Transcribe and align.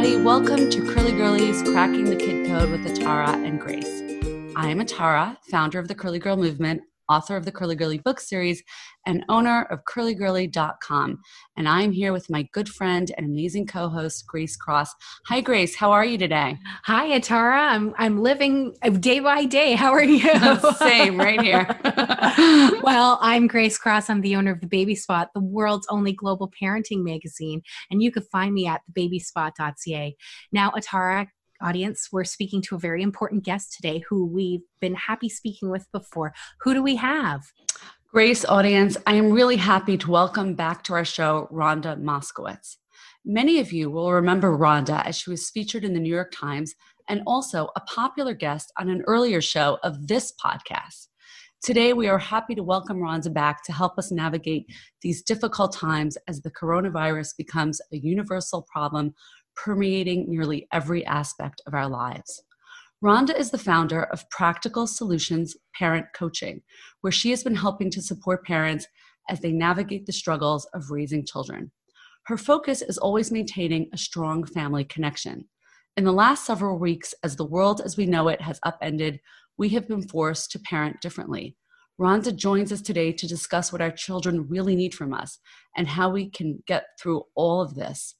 everybody. 0.00 0.24
Welcome 0.24 0.70
to 0.70 0.94
Curly 0.94 1.12
Girlies 1.12 1.62
Cracking 1.62 2.04
the 2.04 2.16
Kid 2.16 2.46
Code 2.46 2.70
with 2.70 2.86
Atara 2.86 3.34
and 3.46 3.60
Grace. 3.60 4.00
I 4.56 4.70
am 4.70 4.80
Atara, 4.80 5.36
founder 5.42 5.78
of 5.78 5.88
the 5.88 5.94
Curly 5.94 6.18
Girl 6.18 6.38
Movement, 6.38 6.80
author 7.10 7.36
of 7.36 7.44
the 7.44 7.52
Curly 7.52 7.74
Girly 7.74 7.98
book 7.98 8.20
series, 8.20 8.62
and 9.06 9.24
owner 9.28 9.62
of 9.70 9.80
curlygirly.com. 9.84 11.18
And 11.56 11.68
I'm 11.68 11.92
here 11.92 12.12
with 12.12 12.30
my 12.30 12.48
good 12.52 12.68
friend 12.68 13.10
and 13.16 13.26
amazing 13.26 13.66
co-host 13.66 14.26
Grace 14.26 14.56
Cross. 14.56 14.94
Hi 15.26 15.40
Grace, 15.40 15.74
how 15.74 15.90
are 15.90 16.04
you 16.04 16.16
today? 16.16 16.56
Hi 16.84 17.08
Atara, 17.18 17.72
I'm 17.72 17.94
I'm 17.98 18.22
living 18.22 18.74
uh, 18.82 18.90
day 18.90 19.20
by 19.20 19.44
day. 19.44 19.74
How 19.74 19.92
are 19.92 20.04
you? 20.04 20.20
Same, 20.76 21.18
right 21.18 21.40
here. 21.40 21.66
well, 22.82 23.18
I'm 23.20 23.46
Grace 23.46 23.76
Cross. 23.78 24.08
I'm 24.08 24.20
the 24.20 24.36
owner 24.36 24.52
of 24.52 24.60
the 24.60 24.66
Baby 24.66 24.94
Spot, 24.94 25.30
the 25.34 25.40
world's 25.40 25.86
only 25.90 26.12
global 26.12 26.52
parenting 26.62 27.02
magazine, 27.02 27.62
and 27.90 28.02
you 28.02 28.12
can 28.12 28.22
find 28.30 28.54
me 28.54 28.66
at 28.66 28.82
thebabyspot.ca. 28.96 30.16
Now, 30.52 30.70
Atara, 30.70 31.26
audience, 31.62 32.08
we're 32.10 32.24
speaking 32.24 32.62
to 32.62 32.76
a 32.76 32.78
very 32.78 33.02
important 33.02 33.44
guest 33.44 33.72
today 33.74 34.02
who 34.08 34.26
we've 34.26 34.62
been 34.80 34.94
happy 34.94 35.28
speaking 35.28 35.70
with 35.70 35.86
before. 35.92 36.32
Who 36.60 36.74
do 36.74 36.82
we 36.82 36.96
have? 36.96 37.42
Grace 38.12 38.44
audience, 38.44 38.96
I 39.06 39.14
am 39.14 39.30
really 39.30 39.56
happy 39.56 39.96
to 39.98 40.10
welcome 40.10 40.54
back 40.54 40.82
to 40.84 40.94
our 40.94 41.04
show 41.04 41.48
Rhonda 41.52 42.00
Moskowitz. 42.00 42.76
Many 43.24 43.60
of 43.60 43.72
you 43.72 43.90
will 43.90 44.12
remember 44.12 44.56
Rhonda 44.56 45.04
as 45.04 45.16
she 45.16 45.30
was 45.30 45.50
featured 45.50 45.84
in 45.84 45.94
the 45.94 46.00
New 46.00 46.12
York 46.12 46.32
Times 46.32 46.74
and 47.08 47.22
also 47.26 47.68
a 47.76 47.80
popular 47.80 48.34
guest 48.34 48.72
on 48.78 48.88
an 48.88 49.02
earlier 49.06 49.40
show 49.40 49.78
of 49.82 50.08
this 50.08 50.32
podcast. 50.44 51.08
Today, 51.62 51.92
we 51.92 52.08
are 52.08 52.18
happy 52.18 52.54
to 52.54 52.62
welcome 52.62 53.00
Rhonda 53.00 53.30
back 53.30 53.62
to 53.64 53.72
help 53.72 53.98
us 53.98 54.10
navigate 54.10 54.64
these 55.02 55.20
difficult 55.20 55.74
times 55.74 56.16
as 56.26 56.40
the 56.40 56.50
coronavirus 56.50 57.36
becomes 57.36 57.82
a 57.92 57.98
universal 57.98 58.62
problem 58.62 59.14
permeating 59.62 60.24
nearly 60.26 60.66
every 60.72 61.04
aspect 61.04 61.60
of 61.66 61.74
our 61.74 61.88
lives. 61.88 62.42
Rhonda 63.04 63.38
is 63.38 63.50
the 63.50 63.58
founder 63.58 64.04
of 64.04 64.28
Practical 64.30 64.86
Solutions 64.86 65.54
Parent 65.74 66.06
Coaching, 66.14 66.62
where 67.02 67.10
she 67.10 67.30
has 67.30 67.44
been 67.44 67.56
helping 67.56 67.90
to 67.90 68.00
support 68.00 68.46
parents 68.46 68.86
as 69.28 69.40
they 69.40 69.52
navigate 69.52 70.06
the 70.06 70.12
struggles 70.12 70.66
of 70.72 70.90
raising 70.90 71.26
children. 71.26 71.70
Her 72.26 72.38
focus 72.38 72.80
is 72.80 72.96
always 72.96 73.30
maintaining 73.30 73.90
a 73.92 73.98
strong 73.98 74.44
family 74.44 74.84
connection. 74.84 75.48
In 75.96 76.04
the 76.04 76.12
last 76.12 76.46
several 76.46 76.78
weeks, 76.78 77.14
as 77.22 77.36
the 77.36 77.44
world 77.44 77.82
as 77.84 77.96
we 77.96 78.06
know 78.06 78.28
it 78.28 78.40
has 78.40 78.60
upended, 78.62 79.20
we 79.58 79.70
have 79.70 79.88
been 79.88 80.08
forced 80.08 80.50
to 80.52 80.58
parent 80.58 81.02
differently. 81.02 81.56
Rhonda 82.00 82.34
joins 82.34 82.72
us 82.72 82.80
today 82.80 83.12
to 83.12 83.26
discuss 83.26 83.72
what 83.72 83.82
our 83.82 83.90
children 83.90 84.48
really 84.48 84.74
need 84.74 84.94
from 84.94 85.12
us 85.12 85.38
and 85.76 85.86
how 85.86 86.08
we 86.08 86.30
can 86.30 86.62
get 86.66 86.84
through 86.98 87.24
all 87.34 87.60
of 87.60 87.74
this 87.74 88.14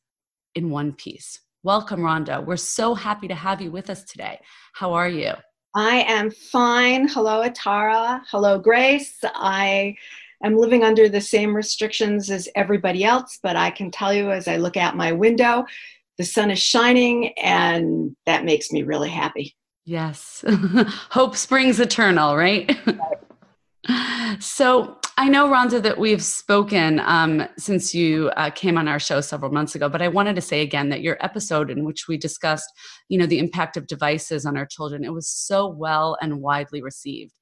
in 0.54 0.70
one 0.70 0.92
piece. 0.92 1.40
Welcome, 1.62 2.00
Rhonda. 2.00 2.44
We're 2.44 2.56
so 2.56 2.94
happy 2.94 3.28
to 3.28 3.34
have 3.34 3.60
you 3.60 3.70
with 3.70 3.90
us 3.90 4.04
today. 4.04 4.40
How 4.72 4.92
are 4.94 5.08
you? 5.08 5.32
I 5.74 6.02
am 6.08 6.30
fine. 6.30 7.06
Hello, 7.06 7.46
Atara. 7.46 8.22
Hello, 8.30 8.58
Grace. 8.58 9.18
I 9.22 9.94
am 10.42 10.56
living 10.56 10.82
under 10.82 11.08
the 11.08 11.20
same 11.20 11.54
restrictions 11.54 12.30
as 12.30 12.48
everybody 12.54 13.04
else, 13.04 13.38
but 13.42 13.56
I 13.56 13.70
can 13.70 13.90
tell 13.90 14.12
you 14.12 14.30
as 14.30 14.48
I 14.48 14.56
look 14.56 14.76
out 14.76 14.96
my 14.96 15.12
window, 15.12 15.64
the 16.18 16.24
sun 16.24 16.50
is 16.50 16.58
shining, 16.58 17.32
and 17.38 18.16
that 18.26 18.44
makes 18.44 18.72
me 18.72 18.82
really 18.82 19.10
happy. 19.10 19.54
Yes. 19.84 20.44
Hope 21.10 21.36
springs 21.36 21.78
eternal, 21.78 22.36
right? 22.36 22.76
So, 24.40 24.98
I 25.16 25.28
know, 25.28 25.48
Rhonda, 25.48 25.82
that 25.82 25.98
we've 25.98 26.22
spoken 26.22 27.00
um, 27.00 27.46
since 27.56 27.94
you 27.94 28.30
uh, 28.36 28.50
came 28.50 28.76
on 28.76 28.88
our 28.88 28.98
show 28.98 29.20
several 29.20 29.50
months 29.50 29.74
ago, 29.74 29.88
but 29.88 30.02
I 30.02 30.08
wanted 30.08 30.36
to 30.36 30.42
say 30.42 30.60
again 30.60 30.90
that 30.90 31.00
your 31.00 31.16
episode 31.20 31.70
in 31.70 31.84
which 31.84 32.06
we 32.06 32.18
discussed, 32.18 32.68
you 33.08 33.18
know, 33.18 33.26
the 33.26 33.38
impact 33.38 33.76
of 33.76 33.86
devices 33.86 34.44
on 34.44 34.56
our 34.56 34.66
children, 34.66 35.04
it 35.04 35.12
was 35.12 35.28
so 35.28 35.66
well 35.66 36.16
and 36.20 36.40
widely 36.40 36.82
received. 36.82 37.32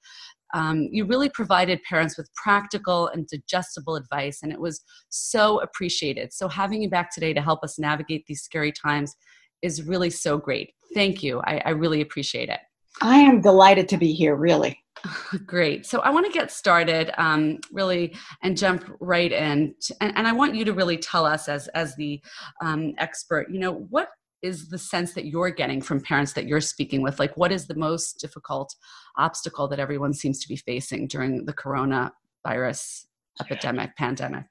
Um, 0.54 0.88
you 0.90 1.04
really 1.04 1.28
provided 1.28 1.82
parents 1.82 2.16
with 2.16 2.32
practical 2.34 3.08
and 3.08 3.26
digestible 3.26 3.96
advice, 3.96 4.40
and 4.42 4.50
it 4.52 4.60
was 4.60 4.80
so 5.10 5.60
appreciated. 5.60 6.32
So, 6.32 6.48
having 6.48 6.82
you 6.82 6.88
back 6.88 7.12
today 7.12 7.34
to 7.34 7.42
help 7.42 7.62
us 7.62 7.78
navigate 7.78 8.24
these 8.26 8.42
scary 8.42 8.72
times 8.72 9.14
is 9.60 9.82
really 9.82 10.08
so 10.08 10.38
great. 10.38 10.72
Thank 10.94 11.22
you. 11.22 11.42
I, 11.44 11.60
I 11.66 11.70
really 11.70 12.00
appreciate 12.00 12.48
it. 12.48 12.60
I 13.02 13.18
am 13.18 13.42
delighted 13.42 13.88
to 13.90 13.98
be 13.98 14.12
here, 14.12 14.36
really. 14.36 14.82
Great. 15.46 15.86
So 15.86 16.00
I 16.00 16.10
want 16.10 16.26
to 16.26 16.32
get 16.32 16.50
started 16.50 17.12
um, 17.18 17.58
really 17.72 18.14
and 18.42 18.56
jump 18.56 18.84
right 19.00 19.30
in. 19.30 19.74
And, 20.00 20.16
and, 20.16 20.26
I 20.26 20.32
want 20.32 20.54
you 20.54 20.64
to 20.64 20.72
really 20.72 20.96
tell 20.96 21.24
us, 21.24 21.48
as, 21.48 21.68
as 21.68 21.94
the 21.96 22.20
um, 22.62 22.94
expert, 22.98 23.48
you 23.50 23.58
know, 23.58 23.72
what 23.72 24.10
is 24.42 24.68
the 24.68 24.78
sense 24.78 25.14
that 25.14 25.26
you're 25.26 25.50
getting 25.50 25.80
from 25.80 26.00
parents 26.00 26.32
that 26.34 26.46
you're 26.46 26.60
speaking 26.60 27.02
with? 27.02 27.18
Like, 27.18 27.36
what 27.36 27.52
is 27.52 27.66
the 27.66 27.74
most 27.74 28.20
difficult 28.20 28.74
obstacle 29.16 29.68
that 29.68 29.80
everyone 29.80 30.12
seems 30.12 30.40
to 30.40 30.48
be 30.48 30.56
facing 30.56 31.08
during 31.08 31.44
the 31.44 31.52
coronavirus 31.52 33.06
epidemic, 33.40 33.96
pandemic? 33.96 34.44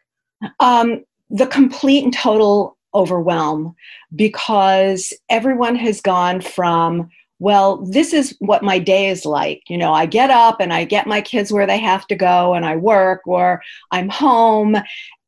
Um, 0.59 1.03
the 1.29 1.47
complete 1.47 2.03
and 2.03 2.13
total 2.13 2.77
overwhelm 2.93 3.75
because 4.15 5.13
everyone 5.29 5.75
has 5.75 6.01
gone 6.01 6.41
from 6.41 7.09
well, 7.39 7.85
this 7.85 8.13
is 8.13 8.35
what 8.39 8.63
my 8.63 8.79
day 8.79 9.09
is 9.09 9.25
like. 9.25 9.61
You 9.67 9.77
know, 9.77 9.93
I 9.93 10.05
get 10.05 10.29
up 10.29 10.59
and 10.59 10.73
I 10.73 10.85
get 10.85 11.07
my 11.07 11.21
kids 11.21 11.51
where 11.51 11.67
they 11.67 11.79
have 11.79 12.07
to 12.07 12.15
go 12.15 12.53
and 12.53 12.65
I 12.65 12.75
work 12.75 13.21
or 13.25 13.61
I'm 13.91 14.09
home 14.09 14.75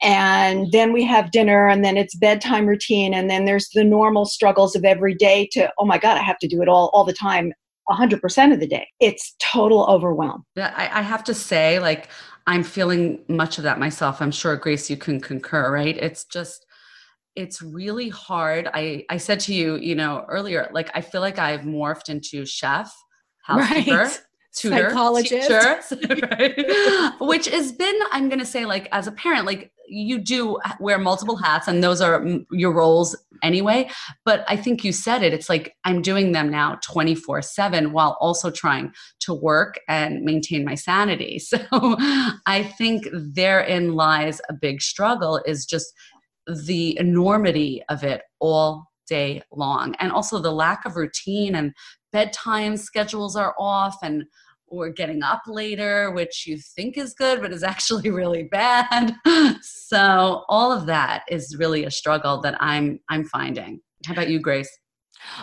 and 0.01 0.71
then 0.71 0.91
we 0.93 1.03
have 1.03 1.31
dinner 1.31 1.67
and 1.67 1.83
then 1.83 1.97
it's 1.97 2.15
bedtime 2.15 2.65
routine 2.65 3.13
and 3.13 3.29
then 3.29 3.45
there's 3.45 3.69
the 3.69 3.83
normal 3.83 4.25
struggles 4.25 4.75
of 4.75 4.85
every 4.85 5.13
day 5.13 5.47
to, 5.51 5.71
oh 5.77 5.85
my 5.85 5.97
God, 5.97 6.17
I 6.17 6.23
have 6.23 6.39
to 6.39 6.47
do 6.47 6.61
it 6.61 6.67
all, 6.67 6.89
all 6.93 7.03
the 7.03 7.13
time. 7.13 7.53
100% 7.89 8.53
of 8.53 8.59
the 8.59 8.67
day. 8.67 8.87
It's 8.99 9.35
total 9.39 9.87
overwhelm. 9.87 10.45
I, 10.55 10.99
I 10.99 11.01
have 11.01 11.23
to 11.23 11.33
say, 11.33 11.79
like, 11.79 12.09
I'm 12.45 12.61
feeling 12.61 13.23
much 13.27 13.57
of 13.57 13.63
that 13.63 13.79
myself. 13.79 14.21
I'm 14.21 14.29
sure, 14.29 14.55
Grace, 14.55 14.91
you 14.91 14.97
can 14.97 15.19
concur, 15.19 15.71
right? 15.73 15.97
It's 15.97 16.23
just, 16.25 16.67
it's 17.35 17.61
really 17.61 18.09
hard. 18.09 18.69
I, 18.73 19.05
I 19.09 19.17
said 19.17 19.39
to 19.41 19.53
you, 19.53 19.75
you 19.75 19.95
know, 19.95 20.25
earlier, 20.27 20.69
like 20.73 20.89
I 20.93 21.01
feel 21.01 21.21
like 21.21 21.39
I've 21.39 21.61
morphed 21.61 22.09
into 22.09 22.45
chef, 22.45 22.93
housekeeper, 23.43 23.97
right. 23.97 24.21
tutor, 24.55 24.89
psychologist, 24.89 25.89
teacher, 25.89 26.27
right? 26.31 27.13
which 27.19 27.47
has 27.47 27.71
been, 27.71 27.97
I'm 28.11 28.29
going 28.29 28.39
to 28.39 28.45
say, 28.45 28.65
like 28.65 28.89
as 28.91 29.07
a 29.07 29.11
parent, 29.11 29.45
like 29.45 29.71
you 29.89 30.19
do 30.19 30.59
wear 30.79 30.97
multiple 30.97 31.35
hats, 31.35 31.67
and 31.67 31.83
those 31.83 32.01
are 32.01 32.23
your 32.51 32.73
roles 32.73 33.15
anyway. 33.43 33.89
But 34.23 34.45
I 34.47 34.55
think 34.55 34.83
you 34.83 34.91
said 34.91 35.23
it. 35.23 35.33
It's 35.33 35.49
like 35.49 35.75
I'm 35.83 36.01
doing 36.01 36.31
them 36.31 36.49
now 36.49 36.79
24 36.83 37.41
seven 37.41 37.91
while 37.91 38.17
also 38.19 38.51
trying 38.51 38.93
to 39.21 39.33
work 39.33 39.79
and 39.87 40.21
maintain 40.21 40.63
my 40.63 40.75
sanity. 40.75 41.41
So 41.49 41.57
I 42.45 42.63
think 42.77 43.07
therein 43.11 43.95
lies 43.95 44.39
a 44.49 44.53
big 44.53 44.81
struggle. 44.81 45.41
Is 45.45 45.65
just 45.65 45.91
the 46.65 46.97
enormity 46.99 47.83
of 47.89 48.03
it 48.03 48.21
all 48.39 48.85
day 49.07 49.41
long. 49.51 49.95
And 49.99 50.11
also 50.11 50.39
the 50.39 50.51
lack 50.51 50.85
of 50.85 50.95
routine 50.95 51.55
and 51.55 51.73
bedtime 52.11 52.77
schedules 52.77 53.35
are 53.35 53.55
off 53.59 53.97
and 54.03 54.23
we're 54.71 54.89
getting 54.89 55.23
up 55.23 55.41
later 55.47 56.11
which 56.11 56.45
you 56.45 56.59
think 56.75 56.95
is 56.95 57.15
good 57.15 57.41
but 57.41 57.51
is 57.51 57.63
actually 57.73 58.09
really 58.09 58.43
bad. 58.43 59.13
So 59.61 60.43
all 60.47 60.71
of 60.71 60.85
that 60.85 61.23
is 61.29 61.55
really 61.57 61.85
a 61.85 61.91
struggle 61.91 62.41
that 62.41 62.55
i'm 62.61 62.99
i'm 63.09 63.25
finding. 63.25 63.79
How 64.05 64.13
about 64.13 64.29
you 64.29 64.39
grace 64.39 64.69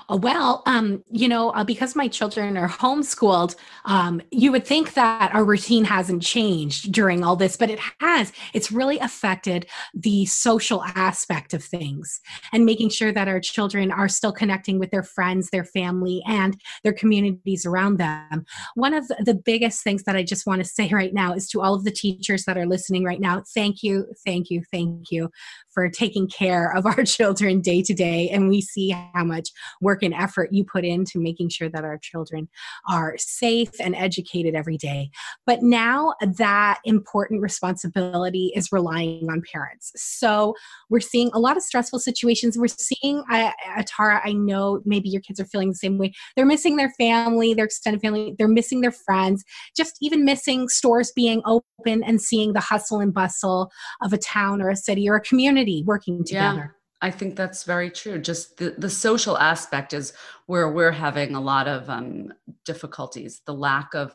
well, 0.09 0.63
um, 0.67 1.05
you 1.11 1.29
know, 1.29 1.51
uh, 1.51 1.65
because 1.65 1.97
my 1.97 2.09
children 2.09 2.57
are 2.57 2.69
homeschooled, 2.69 3.57
um, 3.85 4.21
you 4.31 4.53
would 4.53 4.67
think 4.67 4.95
that 4.95 5.35
our 5.35 5.45
routine 5.45 5.85
hasn't 5.85 6.23
changed 6.23 6.93
during 6.93 7.25
all 7.25 7.37
this, 7.37 7.57
but 7.57 7.71
it 7.71 7.81
has. 8.01 8.33
It's 8.55 8.73
really 8.73 8.99
affected 8.99 9.67
the 9.95 10.27
social 10.27 10.83
aspect 10.95 11.55
of 11.55 11.63
things 11.63 12.21
and 12.53 12.65
making 12.65 12.91
sure 12.91 13.13
that 13.13 13.29
our 13.29 13.41
children 13.41 13.91
are 13.91 14.09
still 14.09 14.33
connecting 14.33 14.79
with 14.79 14.91
their 14.91 15.03
friends, 15.03 15.51
their 15.51 15.65
family, 15.65 16.23
and 16.27 16.61
their 16.83 16.93
communities 16.93 17.67
around 17.67 17.99
them. 17.99 18.45
One 18.75 18.95
of 18.95 19.07
the 19.09 19.35
biggest 19.35 19.83
things 19.83 20.05
that 20.05 20.17
I 20.17 20.23
just 20.23 20.47
want 20.47 20.63
to 20.63 20.69
say 20.69 20.89
right 20.93 21.15
now 21.15 21.33
is 21.35 21.49
to 21.51 21.61
all 21.61 21.75
of 21.75 21.85
the 21.85 21.91
teachers 21.91 22.45
that 22.45 22.59
are 22.59 22.67
listening 22.67 23.05
right 23.05 23.21
now 23.21 23.43
thank 23.55 23.83
you, 23.83 24.07
thank 24.25 24.51
you, 24.51 24.63
thank 24.73 25.11
you 25.11 25.31
for 25.71 25.89
taking 25.89 26.29
care 26.29 26.75
of 26.75 26.87
our 26.87 27.03
children 27.05 27.61
day 27.61 27.83
to 27.83 27.95
day. 27.95 28.29
And 28.31 28.49
we 28.49 28.61
see 28.61 28.91
how 28.91 29.25
much 29.25 29.51
work 29.81 30.03
and 30.03 30.15
effort 30.15 30.53
you 30.53 30.65
put 30.65 30.85
into 30.85 31.19
making 31.21 31.49
sure 31.49 31.69
that 31.69 31.85
our 31.85 31.99
children 31.99 32.49
are 32.89 33.15
safe 33.19 33.71
and 33.81 33.95
educated 33.95 34.55
every 34.55 34.77
day. 34.77 35.11
But 35.47 35.63
now 35.63 36.15
that 36.21 36.81
important 36.85 37.43
responsibility 37.43 38.53
is 38.55 38.73
relying 38.73 39.29
on 39.31 39.43
parents. 39.53 39.93
So 39.97 40.55
we're 40.89 41.01
seeing 41.01 41.31
a 41.35 41.39
lot 41.39 41.57
of 41.57 41.63
stressful 41.63 41.99
situations. 42.01 42.59
We're 42.59 42.69
seeing, 42.69 43.23
uh, 43.31 43.51
Atara, 43.77 44.21
I 44.25 44.33
know 44.33 44.81
maybe 44.85 45.09
your 45.09 45.21
kids 45.21 45.41
are 45.41 45.45
feeling 45.45 45.69
the 45.69 45.75
same 45.75 45.99
way. 45.99 46.13
They're 46.35 46.47
missing 46.47 46.77
their 46.77 46.91
family, 46.99 47.55
their 47.55 47.65
extended 47.65 48.01
family, 48.01 48.35
they're 48.39 48.49
missing 48.49 48.81
their 48.81 48.93
friends, 48.93 49.45
just 49.77 49.97
even 50.01 50.25
missing 50.25 50.69
stores 50.69 51.13
being 51.15 51.43
open 51.45 52.03
and 52.03 52.21
seeing 52.21 52.53
the 52.53 52.61
hustle 52.61 53.01
and 53.01 53.13
bustle 53.13 53.71
of 54.03 54.13
a 54.13 54.19
town 54.19 54.63
or 54.63 54.71
a 54.71 54.77
city 54.77 55.09
or 55.09 55.17
a 55.17 55.21
community 55.21 55.83
working 55.87 56.25
together. 56.25 56.75
Yeah. 56.75 56.86
I 57.03 57.11
think 57.11 57.37
that's 57.37 57.65
very 57.65 57.91
true. 57.91 58.19
Just 58.19 58.57
the, 58.57 58.75
the 58.79 58.91
social 58.91 59.37
aspect 59.39 59.93
is 59.93 60.13
where 60.47 60.71
we're 60.71 60.93
having 60.93 61.35
a 61.35 61.41
lot 61.41 61.69
of 61.69 61.91
um, 61.91 62.33
difficulties. 62.65 63.43
The 63.45 63.55
lack 63.55 63.95
of 63.95 64.15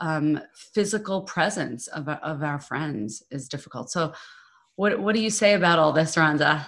um, 0.00 0.40
physical 0.54 1.22
presence 1.22 1.86
of, 1.88 2.08
of 2.08 2.42
our 2.42 2.58
friends 2.58 3.22
is 3.30 3.48
difficult. 3.48 3.90
So, 3.90 4.12
what, 4.76 4.98
what 4.98 5.14
do 5.14 5.20
you 5.20 5.30
say 5.30 5.52
about 5.52 5.78
all 5.78 5.92
this, 5.92 6.16
Rhonda? 6.16 6.66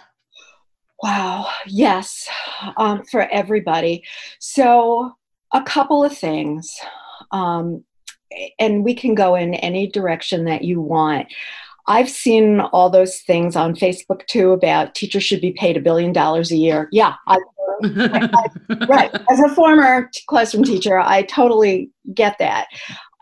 Wow, 1.03 1.49
yes, 1.67 2.29
um, 2.77 3.03
for 3.11 3.23
everybody. 3.23 4.05
So, 4.39 5.13
a 5.53 5.63
couple 5.63 6.05
of 6.05 6.17
things, 6.17 6.79
um, 7.33 7.85
and 8.59 8.85
we 8.85 8.95
can 8.95 9.15
go 9.15 9.35
in 9.35 9.55
any 9.55 9.87
direction 9.87 10.45
that 10.45 10.63
you 10.63 10.81
want. 10.81 11.29
I've 11.87 12.09
seen 12.09 12.61
all 12.61 12.89
those 12.91 13.21
things 13.21 13.57
on 13.57 13.75
Facebook 13.75 14.27
too 14.27 14.53
about 14.53 14.95
teachers 14.95 15.25
should 15.25 15.41
be 15.41 15.53
paid 15.53 15.77
a 15.77 15.81
billion 15.81 16.13
dollars 16.13 16.51
a 16.51 16.57
year. 16.57 16.89
Yeah, 16.93 17.15
I, 17.27 17.39
I, 17.83 18.29
right. 18.89 19.15
As 19.31 19.41
a 19.41 19.55
former 19.55 20.11
classroom 20.27 20.65
teacher, 20.65 20.99
I 20.99 21.23
totally 21.23 21.91
get 22.15 22.37
that. 22.39 22.67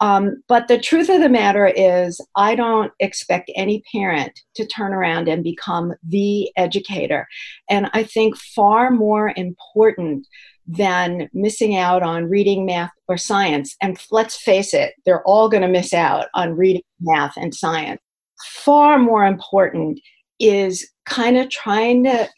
Um, 0.01 0.43
but 0.49 0.67
the 0.67 0.79
truth 0.81 1.09
of 1.09 1.21
the 1.21 1.29
matter 1.29 1.67
is, 1.67 2.21
I 2.37 2.55
don't 2.55 2.93
expect 2.99 3.51
any 3.55 3.83
parent 3.93 4.41
to 4.57 4.67
turn 4.67 4.93
around 4.93 5.29
and 5.29 5.45
become 5.45 5.95
the 6.07 6.51
educator. 6.57 7.29
And 7.71 7.89
I 7.93 8.03
think 8.03 8.37
far 8.37 8.91
more 8.91 9.33
important 9.37 10.27
than 10.67 11.29
missing 11.33 11.77
out 11.77 12.03
on 12.03 12.29
reading, 12.29 12.67
math, 12.67 12.91
or 13.09 13.17
science, 13.17 13.77
and 13.81 13.99
let's 14.11 14.37
face 14.37 14.75
it, 14.75 14.95
they're 15.05 15.25
all 15.25 15.49
going 15.49 15.63
to 15.63 15.69
miss 15.69 15.93
out 15.93 16.27
on 16.35 16.57
reading, 16.57 16.83
math, 17.01 17.37
and 17.37 17.55
science 17.55 18.01
far 18.45 18.99
more 18.99 19.25
important 19.25 20.01
is 20.39 20.89
kind 21.07 21.37
of 21.37 21.51
trying 21.51 22.05
to 22.05 22.29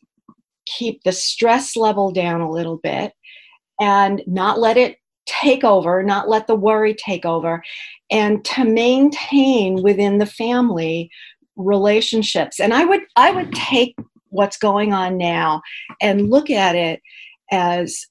keep 0.66 1.02
the 1.02 1.12
stress 1.12 1.76
level 1.76 2.10
down 2.10 2.40
a 2.40 2.50
little 2.50 2.78
bit 2.78 3.12
and 3.80 4.22
not 4.26 4.58
let 4.58 4.76
it 4.76 4.96
take 5.26 5.64
over, 5.64 6.02
not 6.02 6.28
let 6.28 6.46
the 6.46 6.54
worry 6.54 6.94
take 6.94 7.24
over, 7.24 7.62
and 8.10 8.44
to 8.44 8.64
maintain 8.64 9.82
within 9.82 10.18
the 10.18 10.26
family 10.26 11.10
relationships. 11.56 12.60
And 12.60 12.74
I 12.74 12.84
would 12.84 13.02
I 13.16 13.30
would 13.30 13.52
take 13.52 13.96
what's 14.28 14.56
going 14.56 14.92
on 14.92 15.16
now 15.16 15.62
and 16.00 16.30
look 16.30 16.50
at 16.50 16.74
it 16.74 17.00
as 17.50 18.06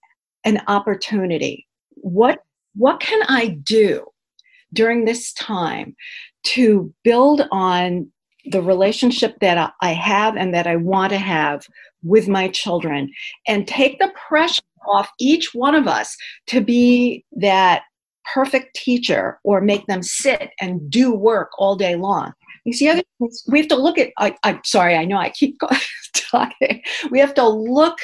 an 0.46 0.62
opportunity. 0.68 1.68
What 1.96 2.40
what 2.76 3.00
can 3.00 3.22
I 3.28 3.60
do 3.64 4.06
during 4.74 5.06
this 5.06 5.34
time 5.34 5.96
to 6.44 6.94
build 7.04 7.48
on 7.52 8.12
the 8.46 8.62
relationship 8.62 9.40
that 9.40 9.74
I 9.82 9.94
have 9.94 10.36
and 10.36 10.54
that 10.54 10.68
I 10.68 10.76
want 10.76 11.12
to 11.12 11.18
have 11.18 11.66
with 12.04 12.28
my 12.28 12.50
children 12.50 13.12
and 13.48 13.68
take 13.68 14.00
the 14.00 14.12
pressure 14.28 14.62
off 14.86 15.10
each 15.20 15.54
one 15.54 15.76
of 15.76 15.88
us 15.88 16.16
to 16.48 16.60
be 16.60 17.24
that 17.32 17.84
perfect 18.34 18.76
teacher 18.76 19.40
or 19.44 19.62
make 19.62 19.86
them 19.88 20.04
sit 20.04 20.50
and 20.60 20.90
do 20.90 21.14
work 21.14 21.52
all 21.58 21.76
day 21.76 21.96
long. 21.96 22.34
You 22.66 22.74
see, 22.74 23.02
we 23.48 23.60
have 23.60 23.68
to 23.70 23.76
look 23.76 23.98
at, 23.98 24.12
I, 24.18 24.36
am 24.44 24.62
sorry, 24.64 24.96
I 24.96 25.06
know 25.06 25.18
I 25.18 25.30
keep 25.30 25.58
talking. 26.14 26.82
We 27.12 27.20
have 27.20 27.34
to 27.36 27.48
look 27.48 27.98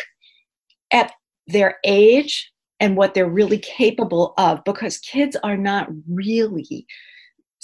at 0.91 1.13
their 1.47 1.77
age 1.85 2.51
and 2.79 2.95
what 2.95 3.13
they're 3.13 3.29
really 3.29 3.57
capable 3.57 4.33
of 4.37 4.63
because 4.63 4.97
kids 4.99 5.35
are 5.43 5.57
not 5.57 5.89
really 6.09 6.85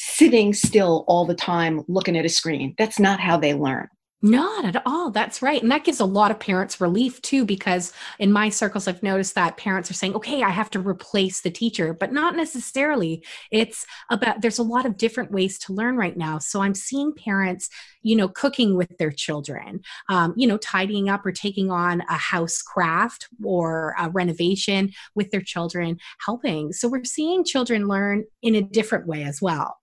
sitting 0.08 0.54
still 0.54 1.04
all 1.08 1.26
the 1.26 1.36
time 1.36 1.84
looking 1.88 2.18
at 2.18 2.26
a 2.26 2.30
screen. 2.30 2.76
That's 2.78 3.00
not 3.00 3.20
how 3.20 3.38
they 3.38 3.54
learn. 3.54 3.88
Not 4.22 4.66
at 4.66 4.82
all. 4.88 5.12
That's 5.12 5.44
right. 5.44 5.62
And 5.62 5.72
that 5.72 5.84
gives 5.84 6.00
a 6.00 6.06
lot 6.06 6.32
of 6.32 6.40
parents 6.40 6.82
relief 6.82 7.22
too, 7.22 7.46
because 7.46 7.94
in 8.18 8.32
my 8.32 8.50
circles, 8.50 8.88
I've 8.88 9.04
noticed 9.04 9.36
that 9.36 9.58
parents 9.58 9.92
are 9.92 9.94
saying, 9.94 10.16
okay, 10.16 10.42
I 10.42 10.50
have 10.50 10.72
to 10.72 10.80
replace 10.80 11.42
the 11.42 11.52
teacher, 11.52 11.94
but 11.94 12.12
not 12.12 12.36
necessarily. 12.36 13.24
It's 13.52 13.86
about, 14.10 14.42
there's 14.42 14.58
a 14.58 14.64
lot 14.64 14.88
of 14.88 14.98
different 14.98 15.32
ways 15.32 15.60
to 15.60 15.74
learn 15.74 15.96
right 15.96 16.18
now. 16.18 16.40
So 16.40 16.62
I'm 16.62 16.74
seeing 16.74 17.14
parents, 17.14 17.70
you 18.02 18.16
know, 18.16 18.28
cooking 18.28 18.76
with 18.76 18.98
their 18.98 19.12
children, 19.12 19.82
um, 20.10 20.34
you 20.36 20.48
know, 20.48 20.58
tidying 20.58 21.08
up 21.08 21.24
or 21.24 21.32
taking 21.32 21.70
on 21.70 22.02
a 22.10 22.18
house 22.18 22.64
craft 22.64 23.28
or 23.44 23.94
a 24.00 24.10
renovation 24.10 24.92
with 25.14 25.30
their 25.30 25.42
children, 25.42 26.00
helping. 26.26 26.74
So 26.74 26.88
we're 26.88 27.04
seeing 27.04 27.44
children 27.44 27.88
learn 27.88 28.24
in 28.42 28.56
a 28.56 28.64
different 28.64 29.06
way 29.06 29.24
as 29.24 29.40
well. 29.40 29.78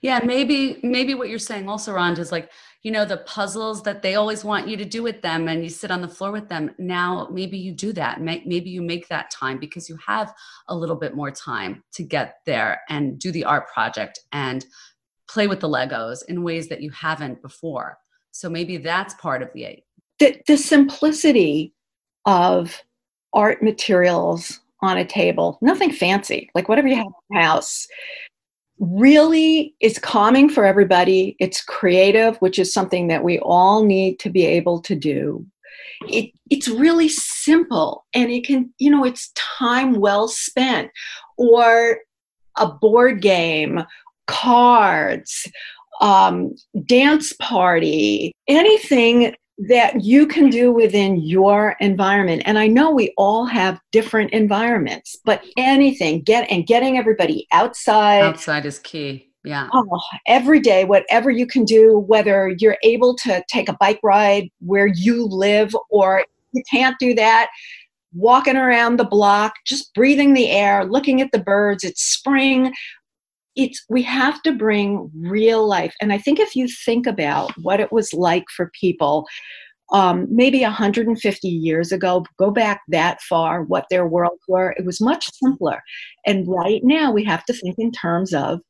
Yeah, 0.00 0.20
maybe 0.24 0.78
maybe 0.82 1.14
what 1.14 1.28
you're 1.28 1.38
saying 1.38 1.68
also, 1.68 1.94
Rhonda, 1.94 2.18
is 2.18 2.32
like, 2.32 2.50
you 2.82 2.90
know, 2.90 3.04
the 3.04 3.18
puzzles 3.18 3.82
that 3.82 4.02
they 4.02 4.14
always 4.14 4.44
want 4.44 4.68
you 4.68 4.76
to 4.76 4.84
do 4.84 5.02
with 5.02 5.22
them 5.22 5.48
and 5.48 5.62
you 5.62 5.68
sit 5.68 5.90
on 5.90 6.00
the 6.00 6.08
floor 6.08 6.30
with 6.30 6.48
them. 6.48 6.70
Now 6.78 7.28
maybe 7.30 7.58
you 7.58 7.72
do 7.72 7.92
that. 7.94 8.20
Maybe 8.20 8.70
you 8.70 8.82
make 8.82 9.08
that 9.08 9.30
time 9.30 9.58
because 9.58 9.88
you 9.88 9.98
have 10.06 10.32
a 10.68 10.74
little 10.74 10.96
bit 10.96 11.14
more 11.14 11.30
time 11.30 11.82
to 11.92 12.02
get 12.02 12.36
there 12.46 12.80
and 12.88 13.18
do 13.18 13.32
the 13.32 13.44
art 13.44 13.68
project 13.72 14.20
and 14.32 14.64
play 15.28 15.46
with 15.46 15.60
the 15.60 15.68
Legos 15.68 16.20
in 16.28 16.42
ways 16.42 16.68
that 16.68 16.80
you 16.80 16.90
haven't 16.90 17.42
before. 17.42 17.98
So 18.30 18.48
maybe 18.48 18.76
that's 18.76 19.14
part 19.14 19.42
of 19.42 19.50
the 19.52 19.80
the, 20.18 20.40
the 20.48 20.56
simplicity 20.56 21.74
of 22.24 22.82
art 23.32 23.62
materials 23.62 24.60
on 24.80 24.98
a 24.98 25.04
table, 25.04 25.58
nothing 25.60 25.92
fancy, 25.92 26.50
like 26.54 26.68
whatever 26.68 26.88
you 26.88 26.96
have 26.96 27.06
in 27.06 27.12
your 27.30 27.42
house 27.42 27.86
really 28.78 29.74
is 29.80 29.98
calming 29.98 30.48
for 30.48 30.64
everybody. 30.64 31.36
It's 31.38 31.62
creative, 31.62 32.36
which 32.38 32.58
is 32.58 32.72
something 32.72 33.08
that 33.08 33.24
we 33.24 33.38
all 33.40 33.84
need 33.84 34.18
to 34.20 34.30
be 34.30 34.46
able 34.46 34.80
to 34.82 34.94
do. 34.94 35.44
It, 36.08 36.30
it's 36.48 36.68
really 36.68 37.08
simple 37.08 38.06
and 38.14 38.30
it 38.30 38.46
can, 38.46 38.72
you 38.78 38.90
know, 38.90 39.04
it's 39.04 39.32
time 39.34 39.94
well 39.94 40.28
spent 40.28 40.90
or 41.36 41.98
a 42.56 42.68
board 42.68 43.20
game, 43.20 43.84
cards, 44.26 45.50
um, 46.00 46.54
dance 46.84 47.32
party, 47.34 48.32
anything 48.46 49.34
that 49.66 50.04
you 50.04 50.26
can 50.26 50.50
do 50.50 50.70
within 50.70 51.20
your 51.20 51.76
environment. 51.80 52.42
And 52.46 52.58
i 52.58 52.66
know 52.66 52.90
we 52.90 53.12
all 53.16 53.44
have 53.44 53.80
different 53.90 54.30
environments 54.32 55.16
but 55.24 55.44
anything 55.56 56.22
get 56.22 56.48
and 56.50 56.66
getting 56.66 56.96
everybody 56.96 57.46
outside. 57.52 58.22
Outside 58.22 58.66
is 58.66 58.78
key 58.78 59.28
yeah. 59.44 59.68
Oh, 59.72 60.00
every 60.26 60.60
day 60.60 60.84
whatever 60.84 61.30
you 61.30 61.46
can 61.46 61.64
do 61.64 62.04
whether 62.06 62.54
you're 62.58 62.76
able 62.82 63.14
to 63.16 63.42
take 63.48 63.68
a 63.68 63.76
bike 63.80 64.00
ride 64.02 64.50
where 64.60 64.86
you 64.86 65.26
live 65.26 65.74
or 65.90 66.24
you 66.52 66.62
can't 66.70 66.96
do 66.98 67.14
that 67.14 67.48
walking 68.12 68.56
around 68.56 68.96
the 68.96 69.04
block 69.04 69.54
just 69.66 69.94
breathing 69.94 70.34
the 70.34 70.50
air 70.50 70.84
looking 70.84 71.20
at 71.20 71.30
the 71.32 71.38
birds 71.38 71.84
it's 71.84 72.02
spring 72.02 72.72
it's 73.58 73.84
we 73.90 74.02
have 74.02 74.40
to 74.42 74.52
bring 74.52 75.10
real 75.14 75.66
life 75.66 75.94
and 76.00 76.12
i 76.12 76.18
think 76.18 76.38
if 76.38 76.56
you 76.56 76.66
think 76.86 77.06
about 77.06 77.50
what 77.58 77.80
it 77.80 77.92
was 77.92 78.14
like 78.14 78.44
for 78.56 78.70
people 78.80 79.26
um, 79.90 80.26
maybe 80.30 80.60
150 80.60 81.48
years 81.48 81.92
ago 81.92 82.24
go 82.38 82.50
back 82.50 82.82
that 82.88 83.20
far 83.22 83.62
what 83.62 83.86
their 83.90 84.06
worlds 84.06 84.42
were 84.46 84.74
it 84.76 84.84
was 84.84 85.00
much 85.00 85.30
simpler. 85.32 85.82
And 86.26 86.46
right 86.46 86.82
now 86.84 87.10
we 87.10 87.24
have 87.24 87.42
to 87.46 87.54
think 87.54 87.76
in 87.78 87.90
terms 87.90 88.34
of 88.34 88.60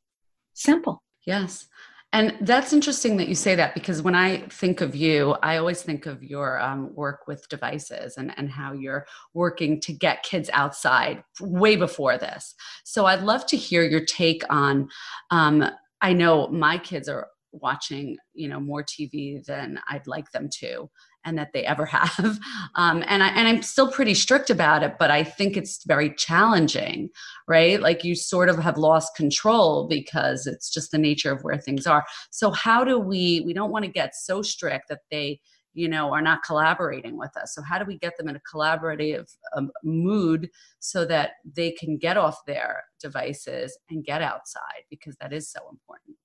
simple. 0.53 1.03
Yes 1.25 1.68
and 2.11 2.35
that's 2.41 2.73
interesting 2.73 3.17
that 3.17 3.27
you 3.27 3.35
say 3.35 3.53
that 3.55 3.75
because 3.75 4.01
when 4.01 4.15
I 4.15 4.39
think 4.49 4.81
of 4.81 4.95
you, 4.95 5.35
I 5.43 5.57
always 5.57 5.83
think 5.83 6.07
of 6.07 6.23
your 6.23 6.59
um, 6.59 6.93
work 6.95 7.27
with 7.27 7.47
devices 7.49 8.17
and, 8.17 8.33
and 8.35 8.49
how 8.49 8.73
you're 8.73 9.05
working 9.35 9.79
to 9.81 9.93
get 9.93 10.23
kids 10.23 10.49
outside 10.53 11.23
way 11.39 11.75
before 11.75 12.17
this. 12.17 12.55
So 12.83 13.05
I'd 13.05 13.21
love 13.21 13.45
to 13.47 13.57
hear 13.57 13.83
your 13.83 14.03
take 14.03 14.43
on. 14.49 14.89
Um, 15.29 15.69
I 16.01 16.13
know 16.13 16.47
my 16.47 16.79
kids 16.79 17.07
are 17.07 17.27
watching, 17.51 18.17
you 18.33 18.47
know, 18.47 18.59
more 18.59 18.83
TV 18.83 19.45
than 19.45 19.79
I'd 19.87 20.07
like 20.07 20.31
them 20.31 20.49
to 20.59 20.89
and 21.25 21.37
that 21.37 21.51
they 21.53 21.65
ever 21.65 21.85
have. 21.97 22.39
Um, 22.75 23.03
and 23.07 23.23
I 23.23 23.29
and 23.29 23.47
I'm 23.47 23.61
still 23.61 23.91
pretty 23.91 24.13
strict 24.13 24.49
about 24.49 24.83
it, 24.83 24.95
but 24.99 25.11
I 25.11 25.23
think 25.23 25.57
it's 25.57 25.83
very 25.85 26.13
challenging, 26.15 27.09
right? 27.47 27.81
Like 27.81 28.03
you 28.03 28.15
sort 28.15 28.49
of 28.49 28.59
have 28.59 28.77
lost 28.77 29.15
control 29.15 29.87
because 29.87 30.47
it's 30.47 30.69
just 30.69 30.91
the 30.91 30.97
nature 30.97 31.31
of 31.31 31.41
where 31.41 31.57
things 31.57 31.87
are. 31.87 32.05
So 32.31 32.51
how 32.51 32.83
do 32.83 32.99
we? 32.99 33.41
We 33.45 33.53
don't 33.53 33.71
want 33.71 33.85
to 33.85 33.91
get 33.91 34.15
so 34.15 34.41
strict 34.41 34.89
that 34.89 34.99
they 35.11 35.39
you 35.73 35.87
know 35.87 36.11
are 36.11 36.21
not 36.21 36.43
collaborating 36.43 37.17
with 37.17 37.35
us 37.37 37.53
so 37.53 37.61
how 37.61 37.77
do 37.77 37.85
we 37.85 37.97
get 37.97 38.17
them 38.17 38.27
in 38.27 38.35
a 38.35 38.41
collaborative 38.51 39.31
um, 39.55 39.69
mood 39.83 40.49
so 40.79 41.05
that 41.05 41.33
they 41.55 41.71
can 41.71 41.95
get 41.97 42.17
off 42.17 42.43
their 42.47 42.83
devices 42.99 43.77
and 43.89 44.03
get 44.03 44.21
outside 44.21 44.83
because 44.89 45.15
that 45.21 45.31
is 45.31 45.51
so 45.51 45.59
important 45.71 46.17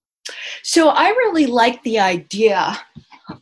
so 0.62 0.88
I 0.88 1.08
really 1.08 1.46
like 1.46 1.82
the 1.82 1.98
idea 1.98 2.78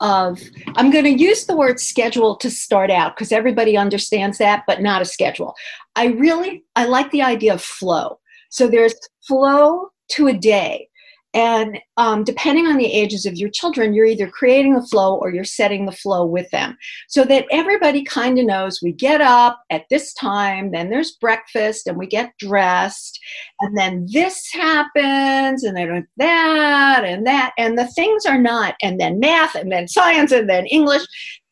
of, 0.00 0.40
I'm 0.76 0.90
going 0.90 1.04
to 1.04 1.22
use 1.22 1.46
the 1.46 1.56
word 1.56 1.80
schedule 1.80 2.36
to 2.36 2.50
start 2.50 2.90
out 2.90 3.16
because 3.16 3.32
everybody 3.32 3.76
understands 3.76 4.38
that, 4.38 4.64
but 4.66 4.80
not 4.80 5.02
a 5.02 5.06
schedule. 5.06 5.54
I 5.96 6.06
really, 6.06 6.64
I 6.76 6.86
like 6.86 7.10
the 7.10 7.22
idea 7.22 7.54
of 7.54 7.62
flow. 7.62 8.18
So 8.50 8.68
there's 8.68 8.94
flow 9.26 9.90
to 10.12 10.28
a 10.28 10.32
day. 10.32 10.88
And 11.34 11.78
um, 11.96 12.24
depending 12.24 12.66
on 12.66 12.76
the 12.76 12.92
ages 12.92 13.24
of 13.24 13.36
your 13.36 13.48
children, 13.48 13.94
you're 13.94 14.04
either 14.04 14.28
creating 14.28 14.74
the 14.74 14.86
flow 14.86 15.16
or 15.16 15.32
you're 15.32 15.44
setting 15.44 15.86
the 15.86 15.92
flow 15.92 16.26
with 16.26 16.50
them 16.50 16.76
so 17.08 17.24
that 17.24 17.46
everybody 17.50 18.04
kind 18.04 18.38
of 18.38 18.44
knows 18.44 18.80
we 18.82 18.92
get 18.92 19.20
up 19.22 19.60
at 19.70 19.86
this 19.88 20.12
time, 20.14 20.72
then 20.72 20.90
there's 20.90 21.12
breakfast, 21.12 21.86
and 21.86 21.96
we 21.96 22.06
get 22.06 22.36
dressed, 22.38 23.18
and 23.60 23.76
then 23.76 24.06
this 24.12 24.46
happens, 24.52 25.64
and 25.64 25.76
then 25.76 26.06
that, 26.18 27.04
and 27.04 27.26
that, 27.26 27.52
and 27.56 27.78
the 27.78 27.86
things 27.88 28.26
are 28.26 28.38
not, 28.38 28.74
and 28.82 29.00
then 29.00 29.18
math, 29.18 29.54
and 29.54 29.72
then 29.72 29.88
science, 29.88 30.32
and 30.32 30.50
then 30.50 30.66
English. 30.66 31.02